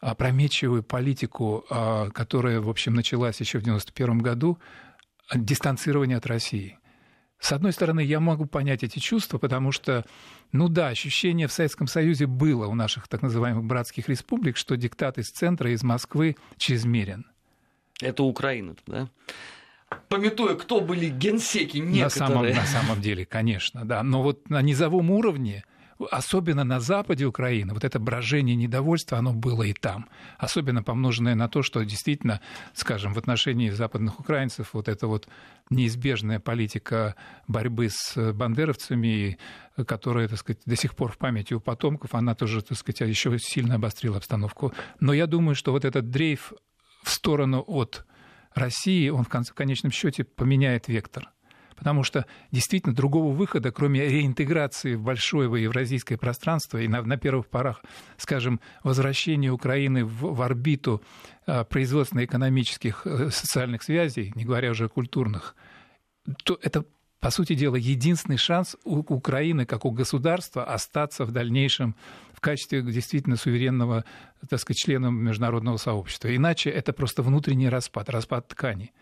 [0.00, 4.58] опрометчивую политику, а, которая, в общем, началась еще в 1991 году,
[5.34, 6.78] дистанцирование от России–
[7.38, 10.04] с одной стороны, я могу понять эти чувства, потому что,
[10.52, 15.18] ну да, ощущение в Советском Союзе было у наших так называемых братских республик, что диктат
[15.18, 17.26] из центра, из Москвы чрезмерен.
[18.00, 19.08] Это Украина, да?
[20.08, 22.02] Пометуя, кто были генсеки некоторые.
[22.02, 24.02] На самом, на самом деле, конечно, да.
[24.02, 25.64] Но вот на низовом уровне
[26.10, 30.08] особенно на западе Украины, вот это брожение недовольства, оно было и там.
[30.38, 32.40] Особенно помноженное на то, что действительно,
[32.74, 35.28] скажем, в отношении западных украинцев вот эта вот
[35.70, 37.16] неизбежная политика
[37.48, 39.38] борьбы с бандеровцами,
[39.86, 43.38] которая, так сказать, до сих пор в памяти у потомков, она тоже, так сказать, еще
[43.38, 44.72] сильно обострила обстановку.
[45.00, 46.52] Но я думаю, что вот этот дрейф
[47.02, 48.04] в сторону от
[48.54, 51.30] России, он в конечном счете поменяет вектор
[51.76, 57.46] потому что действительно другого выхода, кроме реинтеграции в большое евразийское пространство и на, на первых
[57.46, 57.84] порах,
[58.16, 61.02] скажем, возвращения Украины в, в орбиту
[61.46, 65.54] а, производственно-экономических э, социальных связей, не говоря уже о культурных,
[66.44, 66.84] то это
[67.20, 71.96] по сути дела, единственный шанс у Украины как у государства остаться в дальнейшем
[72.32, 74.04] в качестве действительно суверенного,
[74.48, 76.34] так сказать, члена международного сообщества.
[76.34, 78.92] Иначе это просто внутренний распад, распад ткани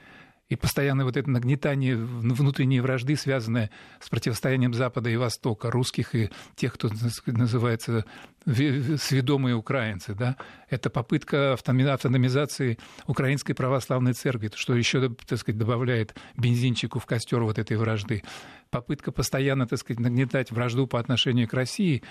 [0.49, 6.31] и постоянное вот это нагнетание внутренней вражды, связанное с противостоянием Запада и Востока, русских и
[6.55, 6.91] тех, кто
[7.27, 8.05] называется
[8.45, 10.37] сведомые украинцы, да,
[10.69, 17.59] это попытка автономизации Украинской Православной Церкви, что еще, так сказать, добавляет бензинчику в костер вот
[17.59, 18.23] этой вражды.
[18.71, 22.03] Попытка постоянно, так сказать, нагнетать вражду по отношению к России.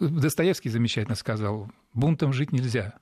[0.00, 2.98] Достоевский замечательно сказал, бунтом жить нельзя,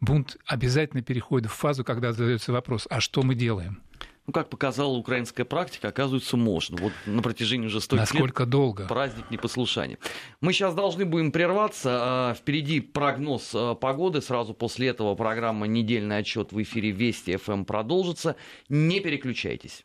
[0.00, 3.82] бунт обязательно переходит в фазу, когда задается вопрос, а что мы делаем?
[4.26, 6.76] Ну, как показала украинская практика, оказывается, можно.
[6.80, 8.86] Вот на протяжении уже стольких Насколько лет долго?
[8.86, 9.98] праздник непослушания.
[10.40, 11.98] Мы сейчас должны будем прерваться.
[12.00, 14.20] А, впереди прогноз а, погоды.
[14.20, 18.36] Сразу после этого программа «Недельный отчет» в эфире Вести ФМ продолжится.
[18.68, 19.84] Не переключайтесь.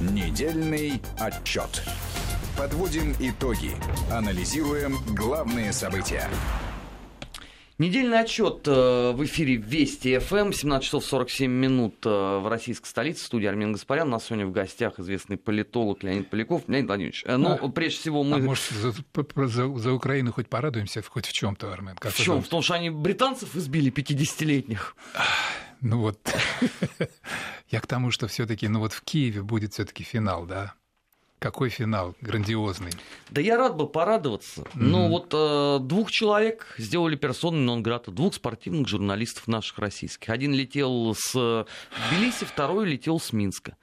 [0.00, 1.84] Недельный отчет.
[2.58, 3.72] Подводим итоги.
[4.10, 6.28] Анализируем главные события.
[7.78, 13.22] Недельный отчет э, в эфире Вести ФМ, 17 часов 47 минут э, в российской столице,
[13.22, 14.08] студия Армин Гаспарян.
[14.08, 16.62] У нас сегодня в гостях известный политолог Леонид Поляков.
[16.68, 18.36] Леонид Владимирович, э, ну, а, прежде всего мы...
[18.36, 18.94] А может, за,
[19.46, 21.96] за, за Украину хоть порадуемся хоть в чем то Армен?
[21.96, 22.42] Как в чем?
[22.42, 24.96] В том, что они британцев избили 50-летних?
[25.82, 26.18] Ну вот,
[27.68, 30.72] я к тому, что все таки ну вот в Киеве будет все таки финал, да?
[31.38, 32.92] Какой финал грандиозный.
[33.30, 34.62] Да я рад бы порадоваться.
[34.62, 34.70] Mm-hmm.
[34.74, 40.30] Но вот э, двух человек сделали персоны нон-грата, двух спортивных журналистов наших российских.
[40.30, 41.32] Один летел с
[42.08, 43.76] Тбилиси, второй летел с Минска.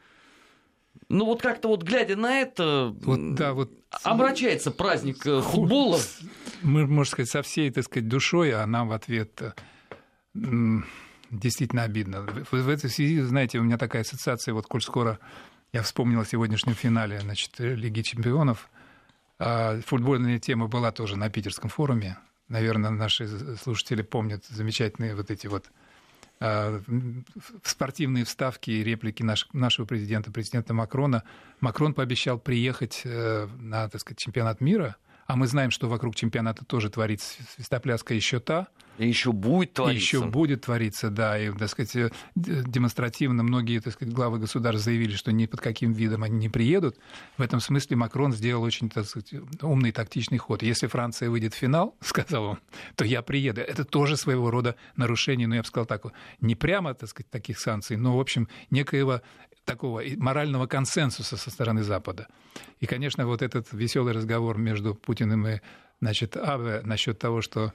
[1.09, 5.99] Ну вот как-то вот глядя на это, вот, да, вот обращается праздник э, футбола.
[6.63, 9.39] Мы, можно сказать, со всей, так сказать, душой, а нам в ответ
[11.29, 12.21] действительно обидно.
[12.21, 15.19] В, в этой связи, знаете, у меня такая ассоциация, вот коль скоро
[15.73, 18.69] я вспомнил о сегодняшнем финале значит, Лиги чемпионов.
[19.39, 22.17] А футбольная тема была тоже на Питерском форуме.
[22.47, 25.65] Наверное, наши слушатели помнят замечательные вот эти вот
[26.39, 26.81] а,
[27.63, 31.23] спортивные вставки и реплики нашего президента, президента Макрона.
[31.59, 34.95] Макрон пообещал приехать э, на так сказать, чемпионат мира–
[35.25, 38.67] а мы знаем, что вокруг чемпионата тоже творится свистопляска еще та.
[38.97, 40.17] И еще будет твориться.
[40.17, 41.39] Еще будет твориться, да.
[41.39, 45.93] И, так сказать, э, демонстративно многие, так сказать, главы государств заявили, что ни под каким
[45.93, 46.97] видом они не приедут.
[47.37, 50.61] В этом смысле Макрон сделал очень, так сказать, умный тактичный ход.
[50.61, 52.59] Если Франция выйдет в финал, сказал он,
[52.95, 53.61] то я приеду.
[53.61, 56.03] Это тоже своего рода нарушение, ну, я бы сказал так,
[56.41, 59.21] не прямо, так сказать, таких санкций, но, в общем, некоего
[59.65, 62.27] такого морального консенсуса со стороны Запада.
[62.79, 65.59] И, конечно, вот этот веселый разговор между Путиным и
[66.01, 67.73] значит, Аве насчет того, что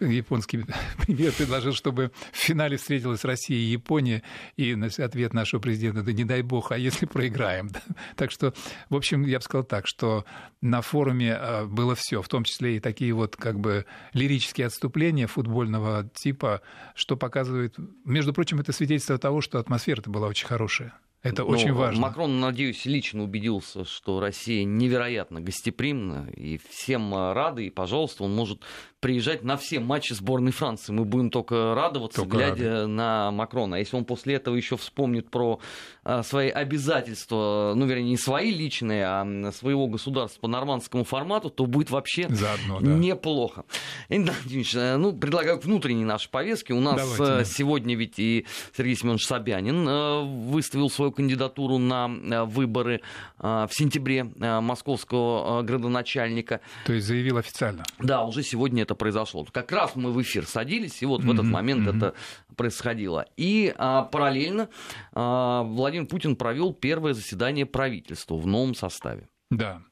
[0.00, 0.64] японский
[1.06, 4.22] премьер предложил, чтобы в финале встретилась Россия и Япония,
[4.56, 7.70] и ответ нашего президента, да не дай бог, а если проиграем?
[8.16, 8.52] Так что,
[8.88, 10.24] в общем, я бы сказал так, что
[10.60, 15.26] на форуме а, было все, в том числе и такие вот как бы лирические отступления
[15.26, 16.62] футбольного типа,
[16.94, 20.94] что показывает, между прочим, это свидетельство того, что атмосфера-то была очень хорошая.
[21.22, 22.00] Это Но очень важно.
[22.00, 28.62] Макрон, надеюсь, лично убедился, что Россия невероятно гостеприимна, и всем рады, и, пожалуйста, он может
[29.02, 30.92] приезжать на все матчи сборной Франции.
[30.92, 32.86] Мы будем только радоваться, только глядя рады.
[32.86, 33.76] на Макрона.
[33.76, 35.58] А если он после этого еще вспомнит про
[36.04, 41.66] а, свои обязательства, ну, вернее, не свои личные, а своего государства по нормандскому формату, то
[41.66, 42.92] будет вообще Заодно, да.
[42.92, 43.64] неплохо.
[44.08, 46.72] Э, ну, предлагаю к внутренней нашей повестке.
[46.72, 48.46] У нас Давайте, э, сегодня ведь и
[48.76, 52.06] Сергей Семенович Собянин э, выставил свою кандидатуру на
[52.44, 53.00] выборы
[53.38, 56.60] в сентябре московского градоначальника.
[56.86, 57.82] То есть заявил официально?
[57.98, 59.44] Да, уже сегодня это это произошло.
[59.50, 61.26] Как раз мы в эфир садились, и вот mm-hmm.
[61.26, 61.96] в этот момент mm-hmm.
[61.96, 62.14] это
[62.56, 63.26] происходило.
[63.36, 64.68] И а, параллельно
[65.12, 69.28] а, Владимир Путин провел первое заседание правительства в новом составе.
[69.50, 69.82] Да,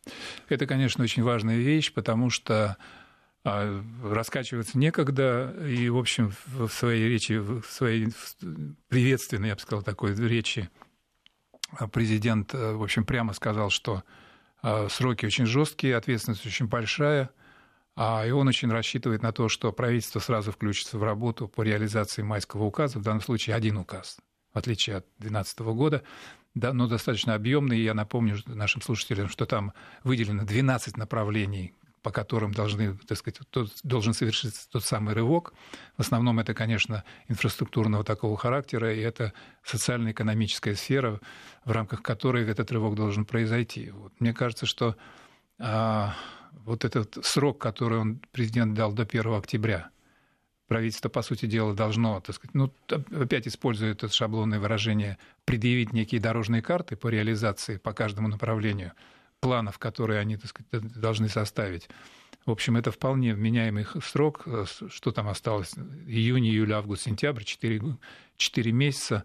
[0.48, 2.76] это, конечно, очень важная вещь, потому что
[3.44, 8.08] а, раскачиваться некогда, и, в общем, в своей речи, в своей
[8.88, 10.68] приветственной, я бы сказал, такой речи
[11.72, 14.02] а, президент, э, в общем, прямо сказал, что
[14.62, 17.30] а, сроки очень жесткие, ответственность очень большая,
[17.96, 22.64] и он очень рассчитывает на то, что правительство сразу включится в работу по реализации майского
[22.64, 24.18] указа, в данном случае один указ,
[24.52, 26.02] в отличие от 2012 года,
[26.54, 27.80] да, но достаточно объемный.
[27.80, 29.72] Я напомню нашим слушателям, что там
[30.02, 35.52] выделено 12 направлений, по которым должны, так сказать, тот, должен совершиться тот самый рывок.
[35.96, 39.32] В основном это, конечно, инфраструктурного такого характера, и это
[39.62, 41.20] социально-экономическая сфера,
[41.64, 43.90] в рамках которой этот рывок должен произойти.
[43.90, 44.12] Вот.
[44.18, 44.96] Мне кажется, что
[45.58, 46.14] а,
[46.52, 49.90] вот этот срок, который он, президент дал до 1 октября,
[50.68, 56.20] правительство, по сути дела, должно, так сказать, ну, опять используя это шаблонное выражение, предъявить некие
[56.20, 58.92] дорожные карты по реализации по каждому направлению
[59.40, 61.88] планов, которые они, так сказать, должны составить.
[62.46, 64.46] В общем, это вполне вменяемый срок.
[64.88, 65.74] Что там осталось?
[66.06, 67.96] Июнь, июль, август, сентябрь, 4,
[68.36, 69.24] 4 месяца.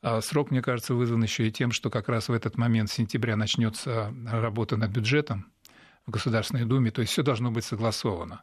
[0.00, 3.36] А срок, мне кажется, вызван еще и тем, что как раз в этот момент сентября
[3.36, 5.50] начнется работа над бюджетом
[6.08, 8.42] в Государственной Думе, то есть все должно быть согласовано.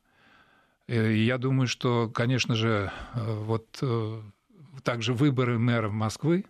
[0.88, 4.22] И я думаю, что, конечно же, э, вот э,
[4.84, 6.46] также выборы мэра Москвы,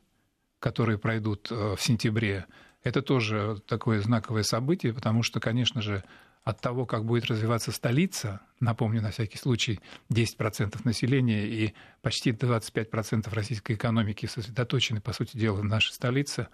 [0.60, 2.46] которые пройдут э, в сентябре,
[2.84, 6.04] Это тоже такое знаковое событие, потому что, конечно же,
[6.44, 9.80] от того, как будет развиваться столица, напомню на всякий случай,
[10.12, 16.48] 10% населения и почти 25% российской экономики сосредоточены, по сути дела, в нашей столице.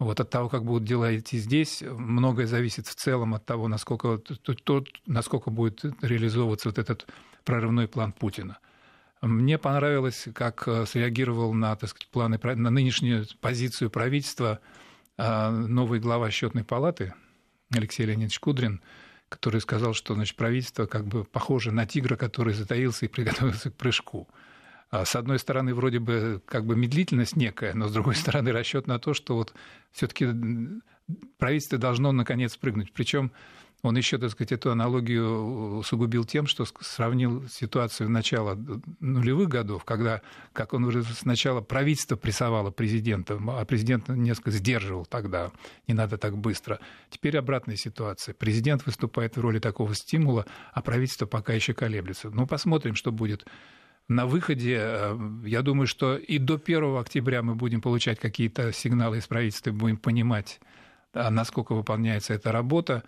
[0.00, 4.16] Вот от того, как будут дела идти здесь, многое зависит в целом от того, насколько,
[4.16, 7.06] то, насколько будет реализовываться вот этот
[7.44, 8.58] прорывной план Путина.
[9.20, 14.60] Мне понравилось, как э, среагировал на, так сказать, планы, на нынешнюю позицию правительства
[15.18, 17.12] а, новый глава счетной палаты
[17.70, 18.80] Алексей Леонидович Кудрин,
[19.28, 23.74] который сказал, что значит, правительство как бы похоже на тигра, который затаился и приготовился к
[23.74, 24.28] прыжку.
[24.90, 28.86] А с одной стороны, вроде бы как бы медлительность некая, но с другой стороны расчет
[28.86, 29.54] на то, что вот
[29.92, 30.28] все-таки
[31.38, 32.92] правительство должно наконец прыгнуть.
[32.92, 33.32] Причем
[33.82, 38.58] он еще, так сказать, эту аналогию усугубил тем, что сравнил ситуацию начала
[39.00, 40.20] нулевых годов, когда,
[40.52, 45.50] как он выразился, сначала правительство прессовало президента, а президент несколько сдерживал тогда,
[45.86, 46.78] не надо так быстро.
[47.08, 48.34] Теперь обратная ситуация.
[48.34, 52.28] Президент выступает в роли такого стимула, а правительство пока еще колеблется.
[52.28, 53.46] Ну, посмотрим, что будет
[54.10, 59.18] на выходе, э, я думаю, что и до 1 октября мы будем получать какие-то сигналы
[59.18, 60.60] из правительства, будем понимать,
[61.14, 63.04] насколько выполняется эта работа.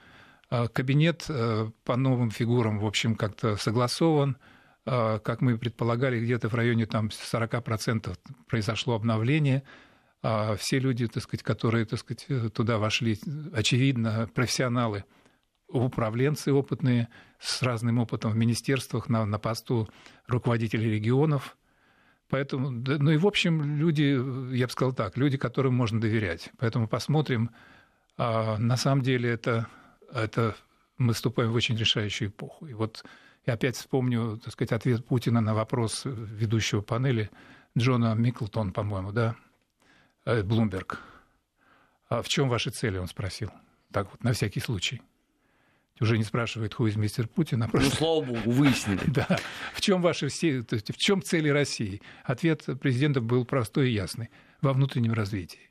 [0.49, 4.37] А, кабинет э, по новым фигурам, в общем, как-то согласован.
[4.85, 8.17] Как мы предполагали, где-то в районе там, 40%
[8.49, 9.63] произошло обновление.
[10.23, 13.19] А, все люди, так сказать, которые так сказать, туда вошли,
[13.53, 15.05] очевидно, профессионалы,
[15.73, 17.09] управленцы опытные,
[17.39, 19.89] с разным опытом в министерствах, на, на посту
[20.27, 21.57] руководителей регионов.
[22.29, 26.51] Поэтому, ну и в общем, люди, я бы сказал так, люди, которым можно доверять.
[26.59, 27.51] Поэтому посмотрим.
[28.17, 29.69] На самом деле это
[30.13, 30.57] это
[30.99, 32.67] мы вступаем в очень решающую эпоху.
[32.67, 33.05] И вот
[33.47, 37.31] я опять вспомню, так сказать, ответ Путина на вопрос ведущего панели
[37.77, 39.37] Джона Миклтон, по-моему, да,
[40.25, 41.01] Блумберг.
[42.09, 43.51] А в чем ваши цели, он спросил.
[43.91, 45.01] Так вот, на всякий случай.
[46.01, 47.91] Уже не спрашивает, хуй из мистер Путин, а просто...
[47.91, 49.03] Ну, слава богу, выяснили.
[49.07, 49.39] да.
[49.75, 50.63] В чем ваши все...
[50.63, 52.01] То есть в чем цели России?
[52.25, 54.31] Ответ президента был простой и ясный.
[54.63, 55.71] Во внутреннем развитии.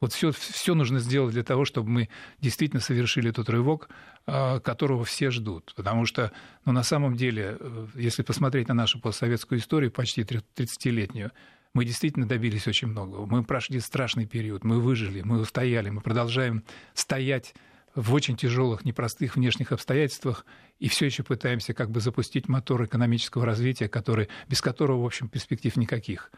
[0.00, 3.88] Вот все, все нужно сделать для того, чтобы мы действительно совершили тот рывок,
[4.26, 5.72] а, которого все ждут.
[5.74, 6.32] Потому что,
[6.64, 11.32] ну, на самом деле, э, если посмотреть на нашу постсоветскую историю, почти 30-летнюю,
[11.72, 13.26] мы действительно добились очень многого.
[13.26, 17.54] Мы прошли страшный период, мы выжили, мы устояли, мы продолжаем стоять
[17.96, 20.44] в очень тяжелых, непростых внешних обстоятельствах
[20.78, 25.28] и все еще пытаемся как бы запустить мотор экономического развития, который, без которого, в общем,
[25.28, 26.30] перспектив никаких.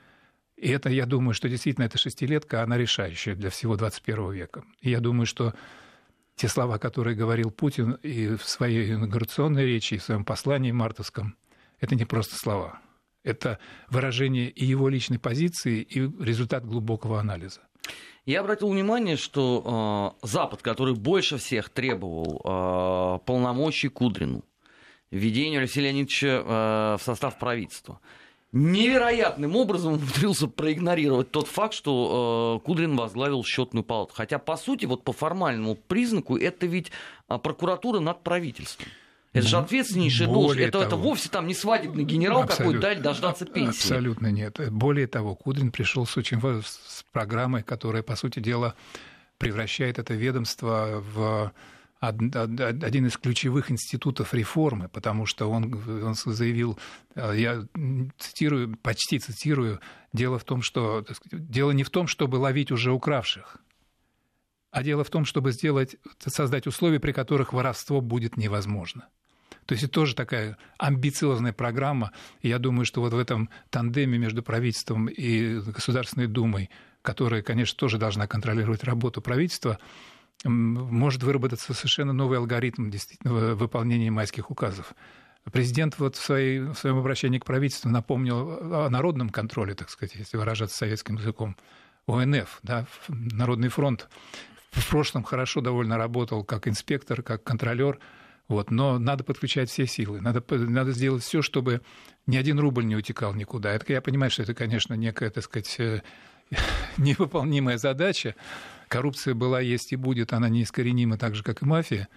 [0.57, 4.65] И это, я думаю, что действительно эта шестилетка, она решающая для всего 21 века.
[4.81, 5.55] И я думаю, что
[6.37, 11.37] те слова, которые говорил Путин и в своей инаугурационной речи, и в своем послании мартовском,
[11.81, 12.81] это не просто слова.
[13.25, 13.59] Это
[13.91, 17.61] выражение и его личной позиции, и результат глубокого анализа.
[18.29, 24.45] Я обратил внимание, что э, Запад, который больше всех требовал э, полномочий Кудрину,
[25.11, 28.01] введению Алексея Леонидовича э, в состав правительства,
[28.53, 34.13] невероятным образом умудрился проигнорировать тот факт, что э, Кудрин возглавил счетную палату.
[34.15, 36.93] Хотя, по сути, вот по формальному признаку, это ведь
[37.29, 38.89] прокуратура над правительством.
[39.33, 40.69] Это же ответственнейшая должность.
[40.69, 43.81] Это, это вовсе там не свадебный генерал какой-то, дали дождаться пенсии.
[43.81, 44.59] Абсолютно нет.
[44.71, 48.75] Более того, Кудрин пришел с очень с программой, которая, по сути дела,
[49.39, 51.53] превращает это ведомство в
[52.01, 55.75] один из ключевых институтов реформы, потому что он,
[56.05, 56.79] он заявил,
[57.17, 57.67] э, я
[58.19, 59.81] цитирую, почти цитирую,
[60.13, 63.57] дело в том, что сказать, дело не в том, чтобы ловить уже укравших,
[64.71, 69.09] а дело в том, чтобы сделать, создать условия, при которых воровство будет невозможно.
[69.69, 72.13] То есть это тоже такая амбициозная программа.
[72.41, 76.71] И я думаю, что вот в этом тандеме между правительством и Государственной Думой,
[77.03, 79.79] которая, конечно, тоже должна контролировать работу правительства,
[80.45, 84.95] может выработаться совершенно новый алгоритм действительно выполнения майских указов.
[85.53, 90.15] Президент вот в, своей, в своем обращении к правительству напомнил о народном контроле, так сказать,
[90.15, 91.59] если выражаться советским языком,
[92.07, 94.09] ОНФ, да, Народный фронт.
[94.71, 97.99] В прошлом хорошо довольно работал как инспектор, как контролер,
[98.49, 101.83] вот, но надо подключать все силы, надо, надо сделать все, чтобы
[102.27, 103.73] ни один рубль не утекал никуда.
[103.73, 106.03] Это, я понимаю, что это, конечно, некая, так сказать, э,
[106.97, 108.35] невыполнимая задача.
[108.89, 112.09] Коррупция была, есть и будет, она неискоренима так же, как и мафия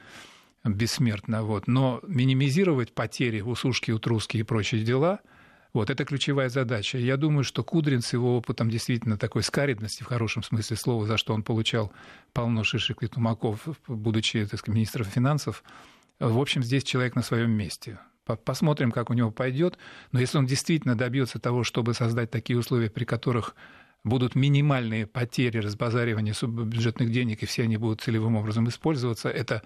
[0.63, 1.43] бессмертна.
[1.43, 1.67] Вот.
[1.67, 5.19] Но минимизировать потери, усушки, утруски и прочие дела–
[5.73, 6.97] вот, это ключевая задача.
[6.97, 11.15] Я думаю, что Кудрин с его опытом действительно такой скаридности, в хорошем смысле слова, за
[11.17, 11.93] что он получал
[12.33, 15.63] полно шишек и тумаков, будучи так сказать, министром финансов,
[16.29, 17.99] в общем, здесь человек на своем месте.
[18.45, 19.77] Посмотрим, как у него пойдет.
[20.11, 23.55] Но если он действительно добьется того, чтобы создать такие условия, при которых
[24.03, 29.63] будут минимальные потери разбазаривания бюджетных денег, и все они будут целевым образом использоваться, это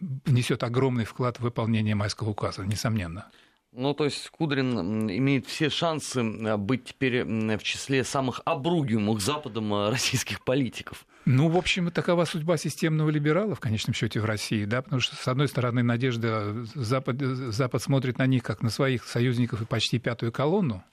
[0.00, 3.26] внесет огромный вклад в выполнение майского указа, несомненно.
[3.72, 6.22] Ну, то есть Кудрин имеет все шансы
[6.56, 11.06] быть теперь в числе самых обругиваемых Западом э, российских политиков.
[11.26, 15.16] Ну, в общем, такова судьба системного либерала, в конечном счете, в России, да, потому что,
[15.16, 19.98] с одной стороны, надежда, Запад, Запад смотрит на них как на своих союзников и почти
[19.98, 20.84] пятую колонну,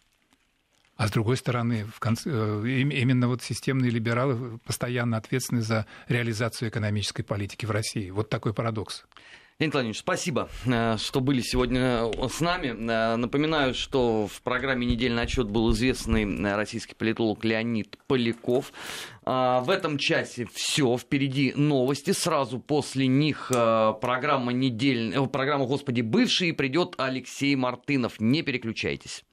[0.98, 6.70] а с другой стороны, в конце, э, именно вот системные либералы постоянно ответственны за реализацию
[6.70, 8.10] экономической политики в России.
[8.10, 9.06] Вот такой парадокс.
[9.60, 12.72] Леонид Владимирович, спасибо, э, что были сегодня э, с нами.
[12.72, 16.26] Напоминаю, что в программе «Недельный отчет» был известный
[16.56, 18.74] российский политолог Леонид Поляков.
[19.26, 20.98] В этом часе все.
[20.98, 22.12] Впереди новости.
[22.12, 25.16] Сразу после них программа, недель...
[25.28, 28.20] программа «Господи, бывшие» придет Алексей Мартынов.
[28.20, 29.24] Не переключайтесь.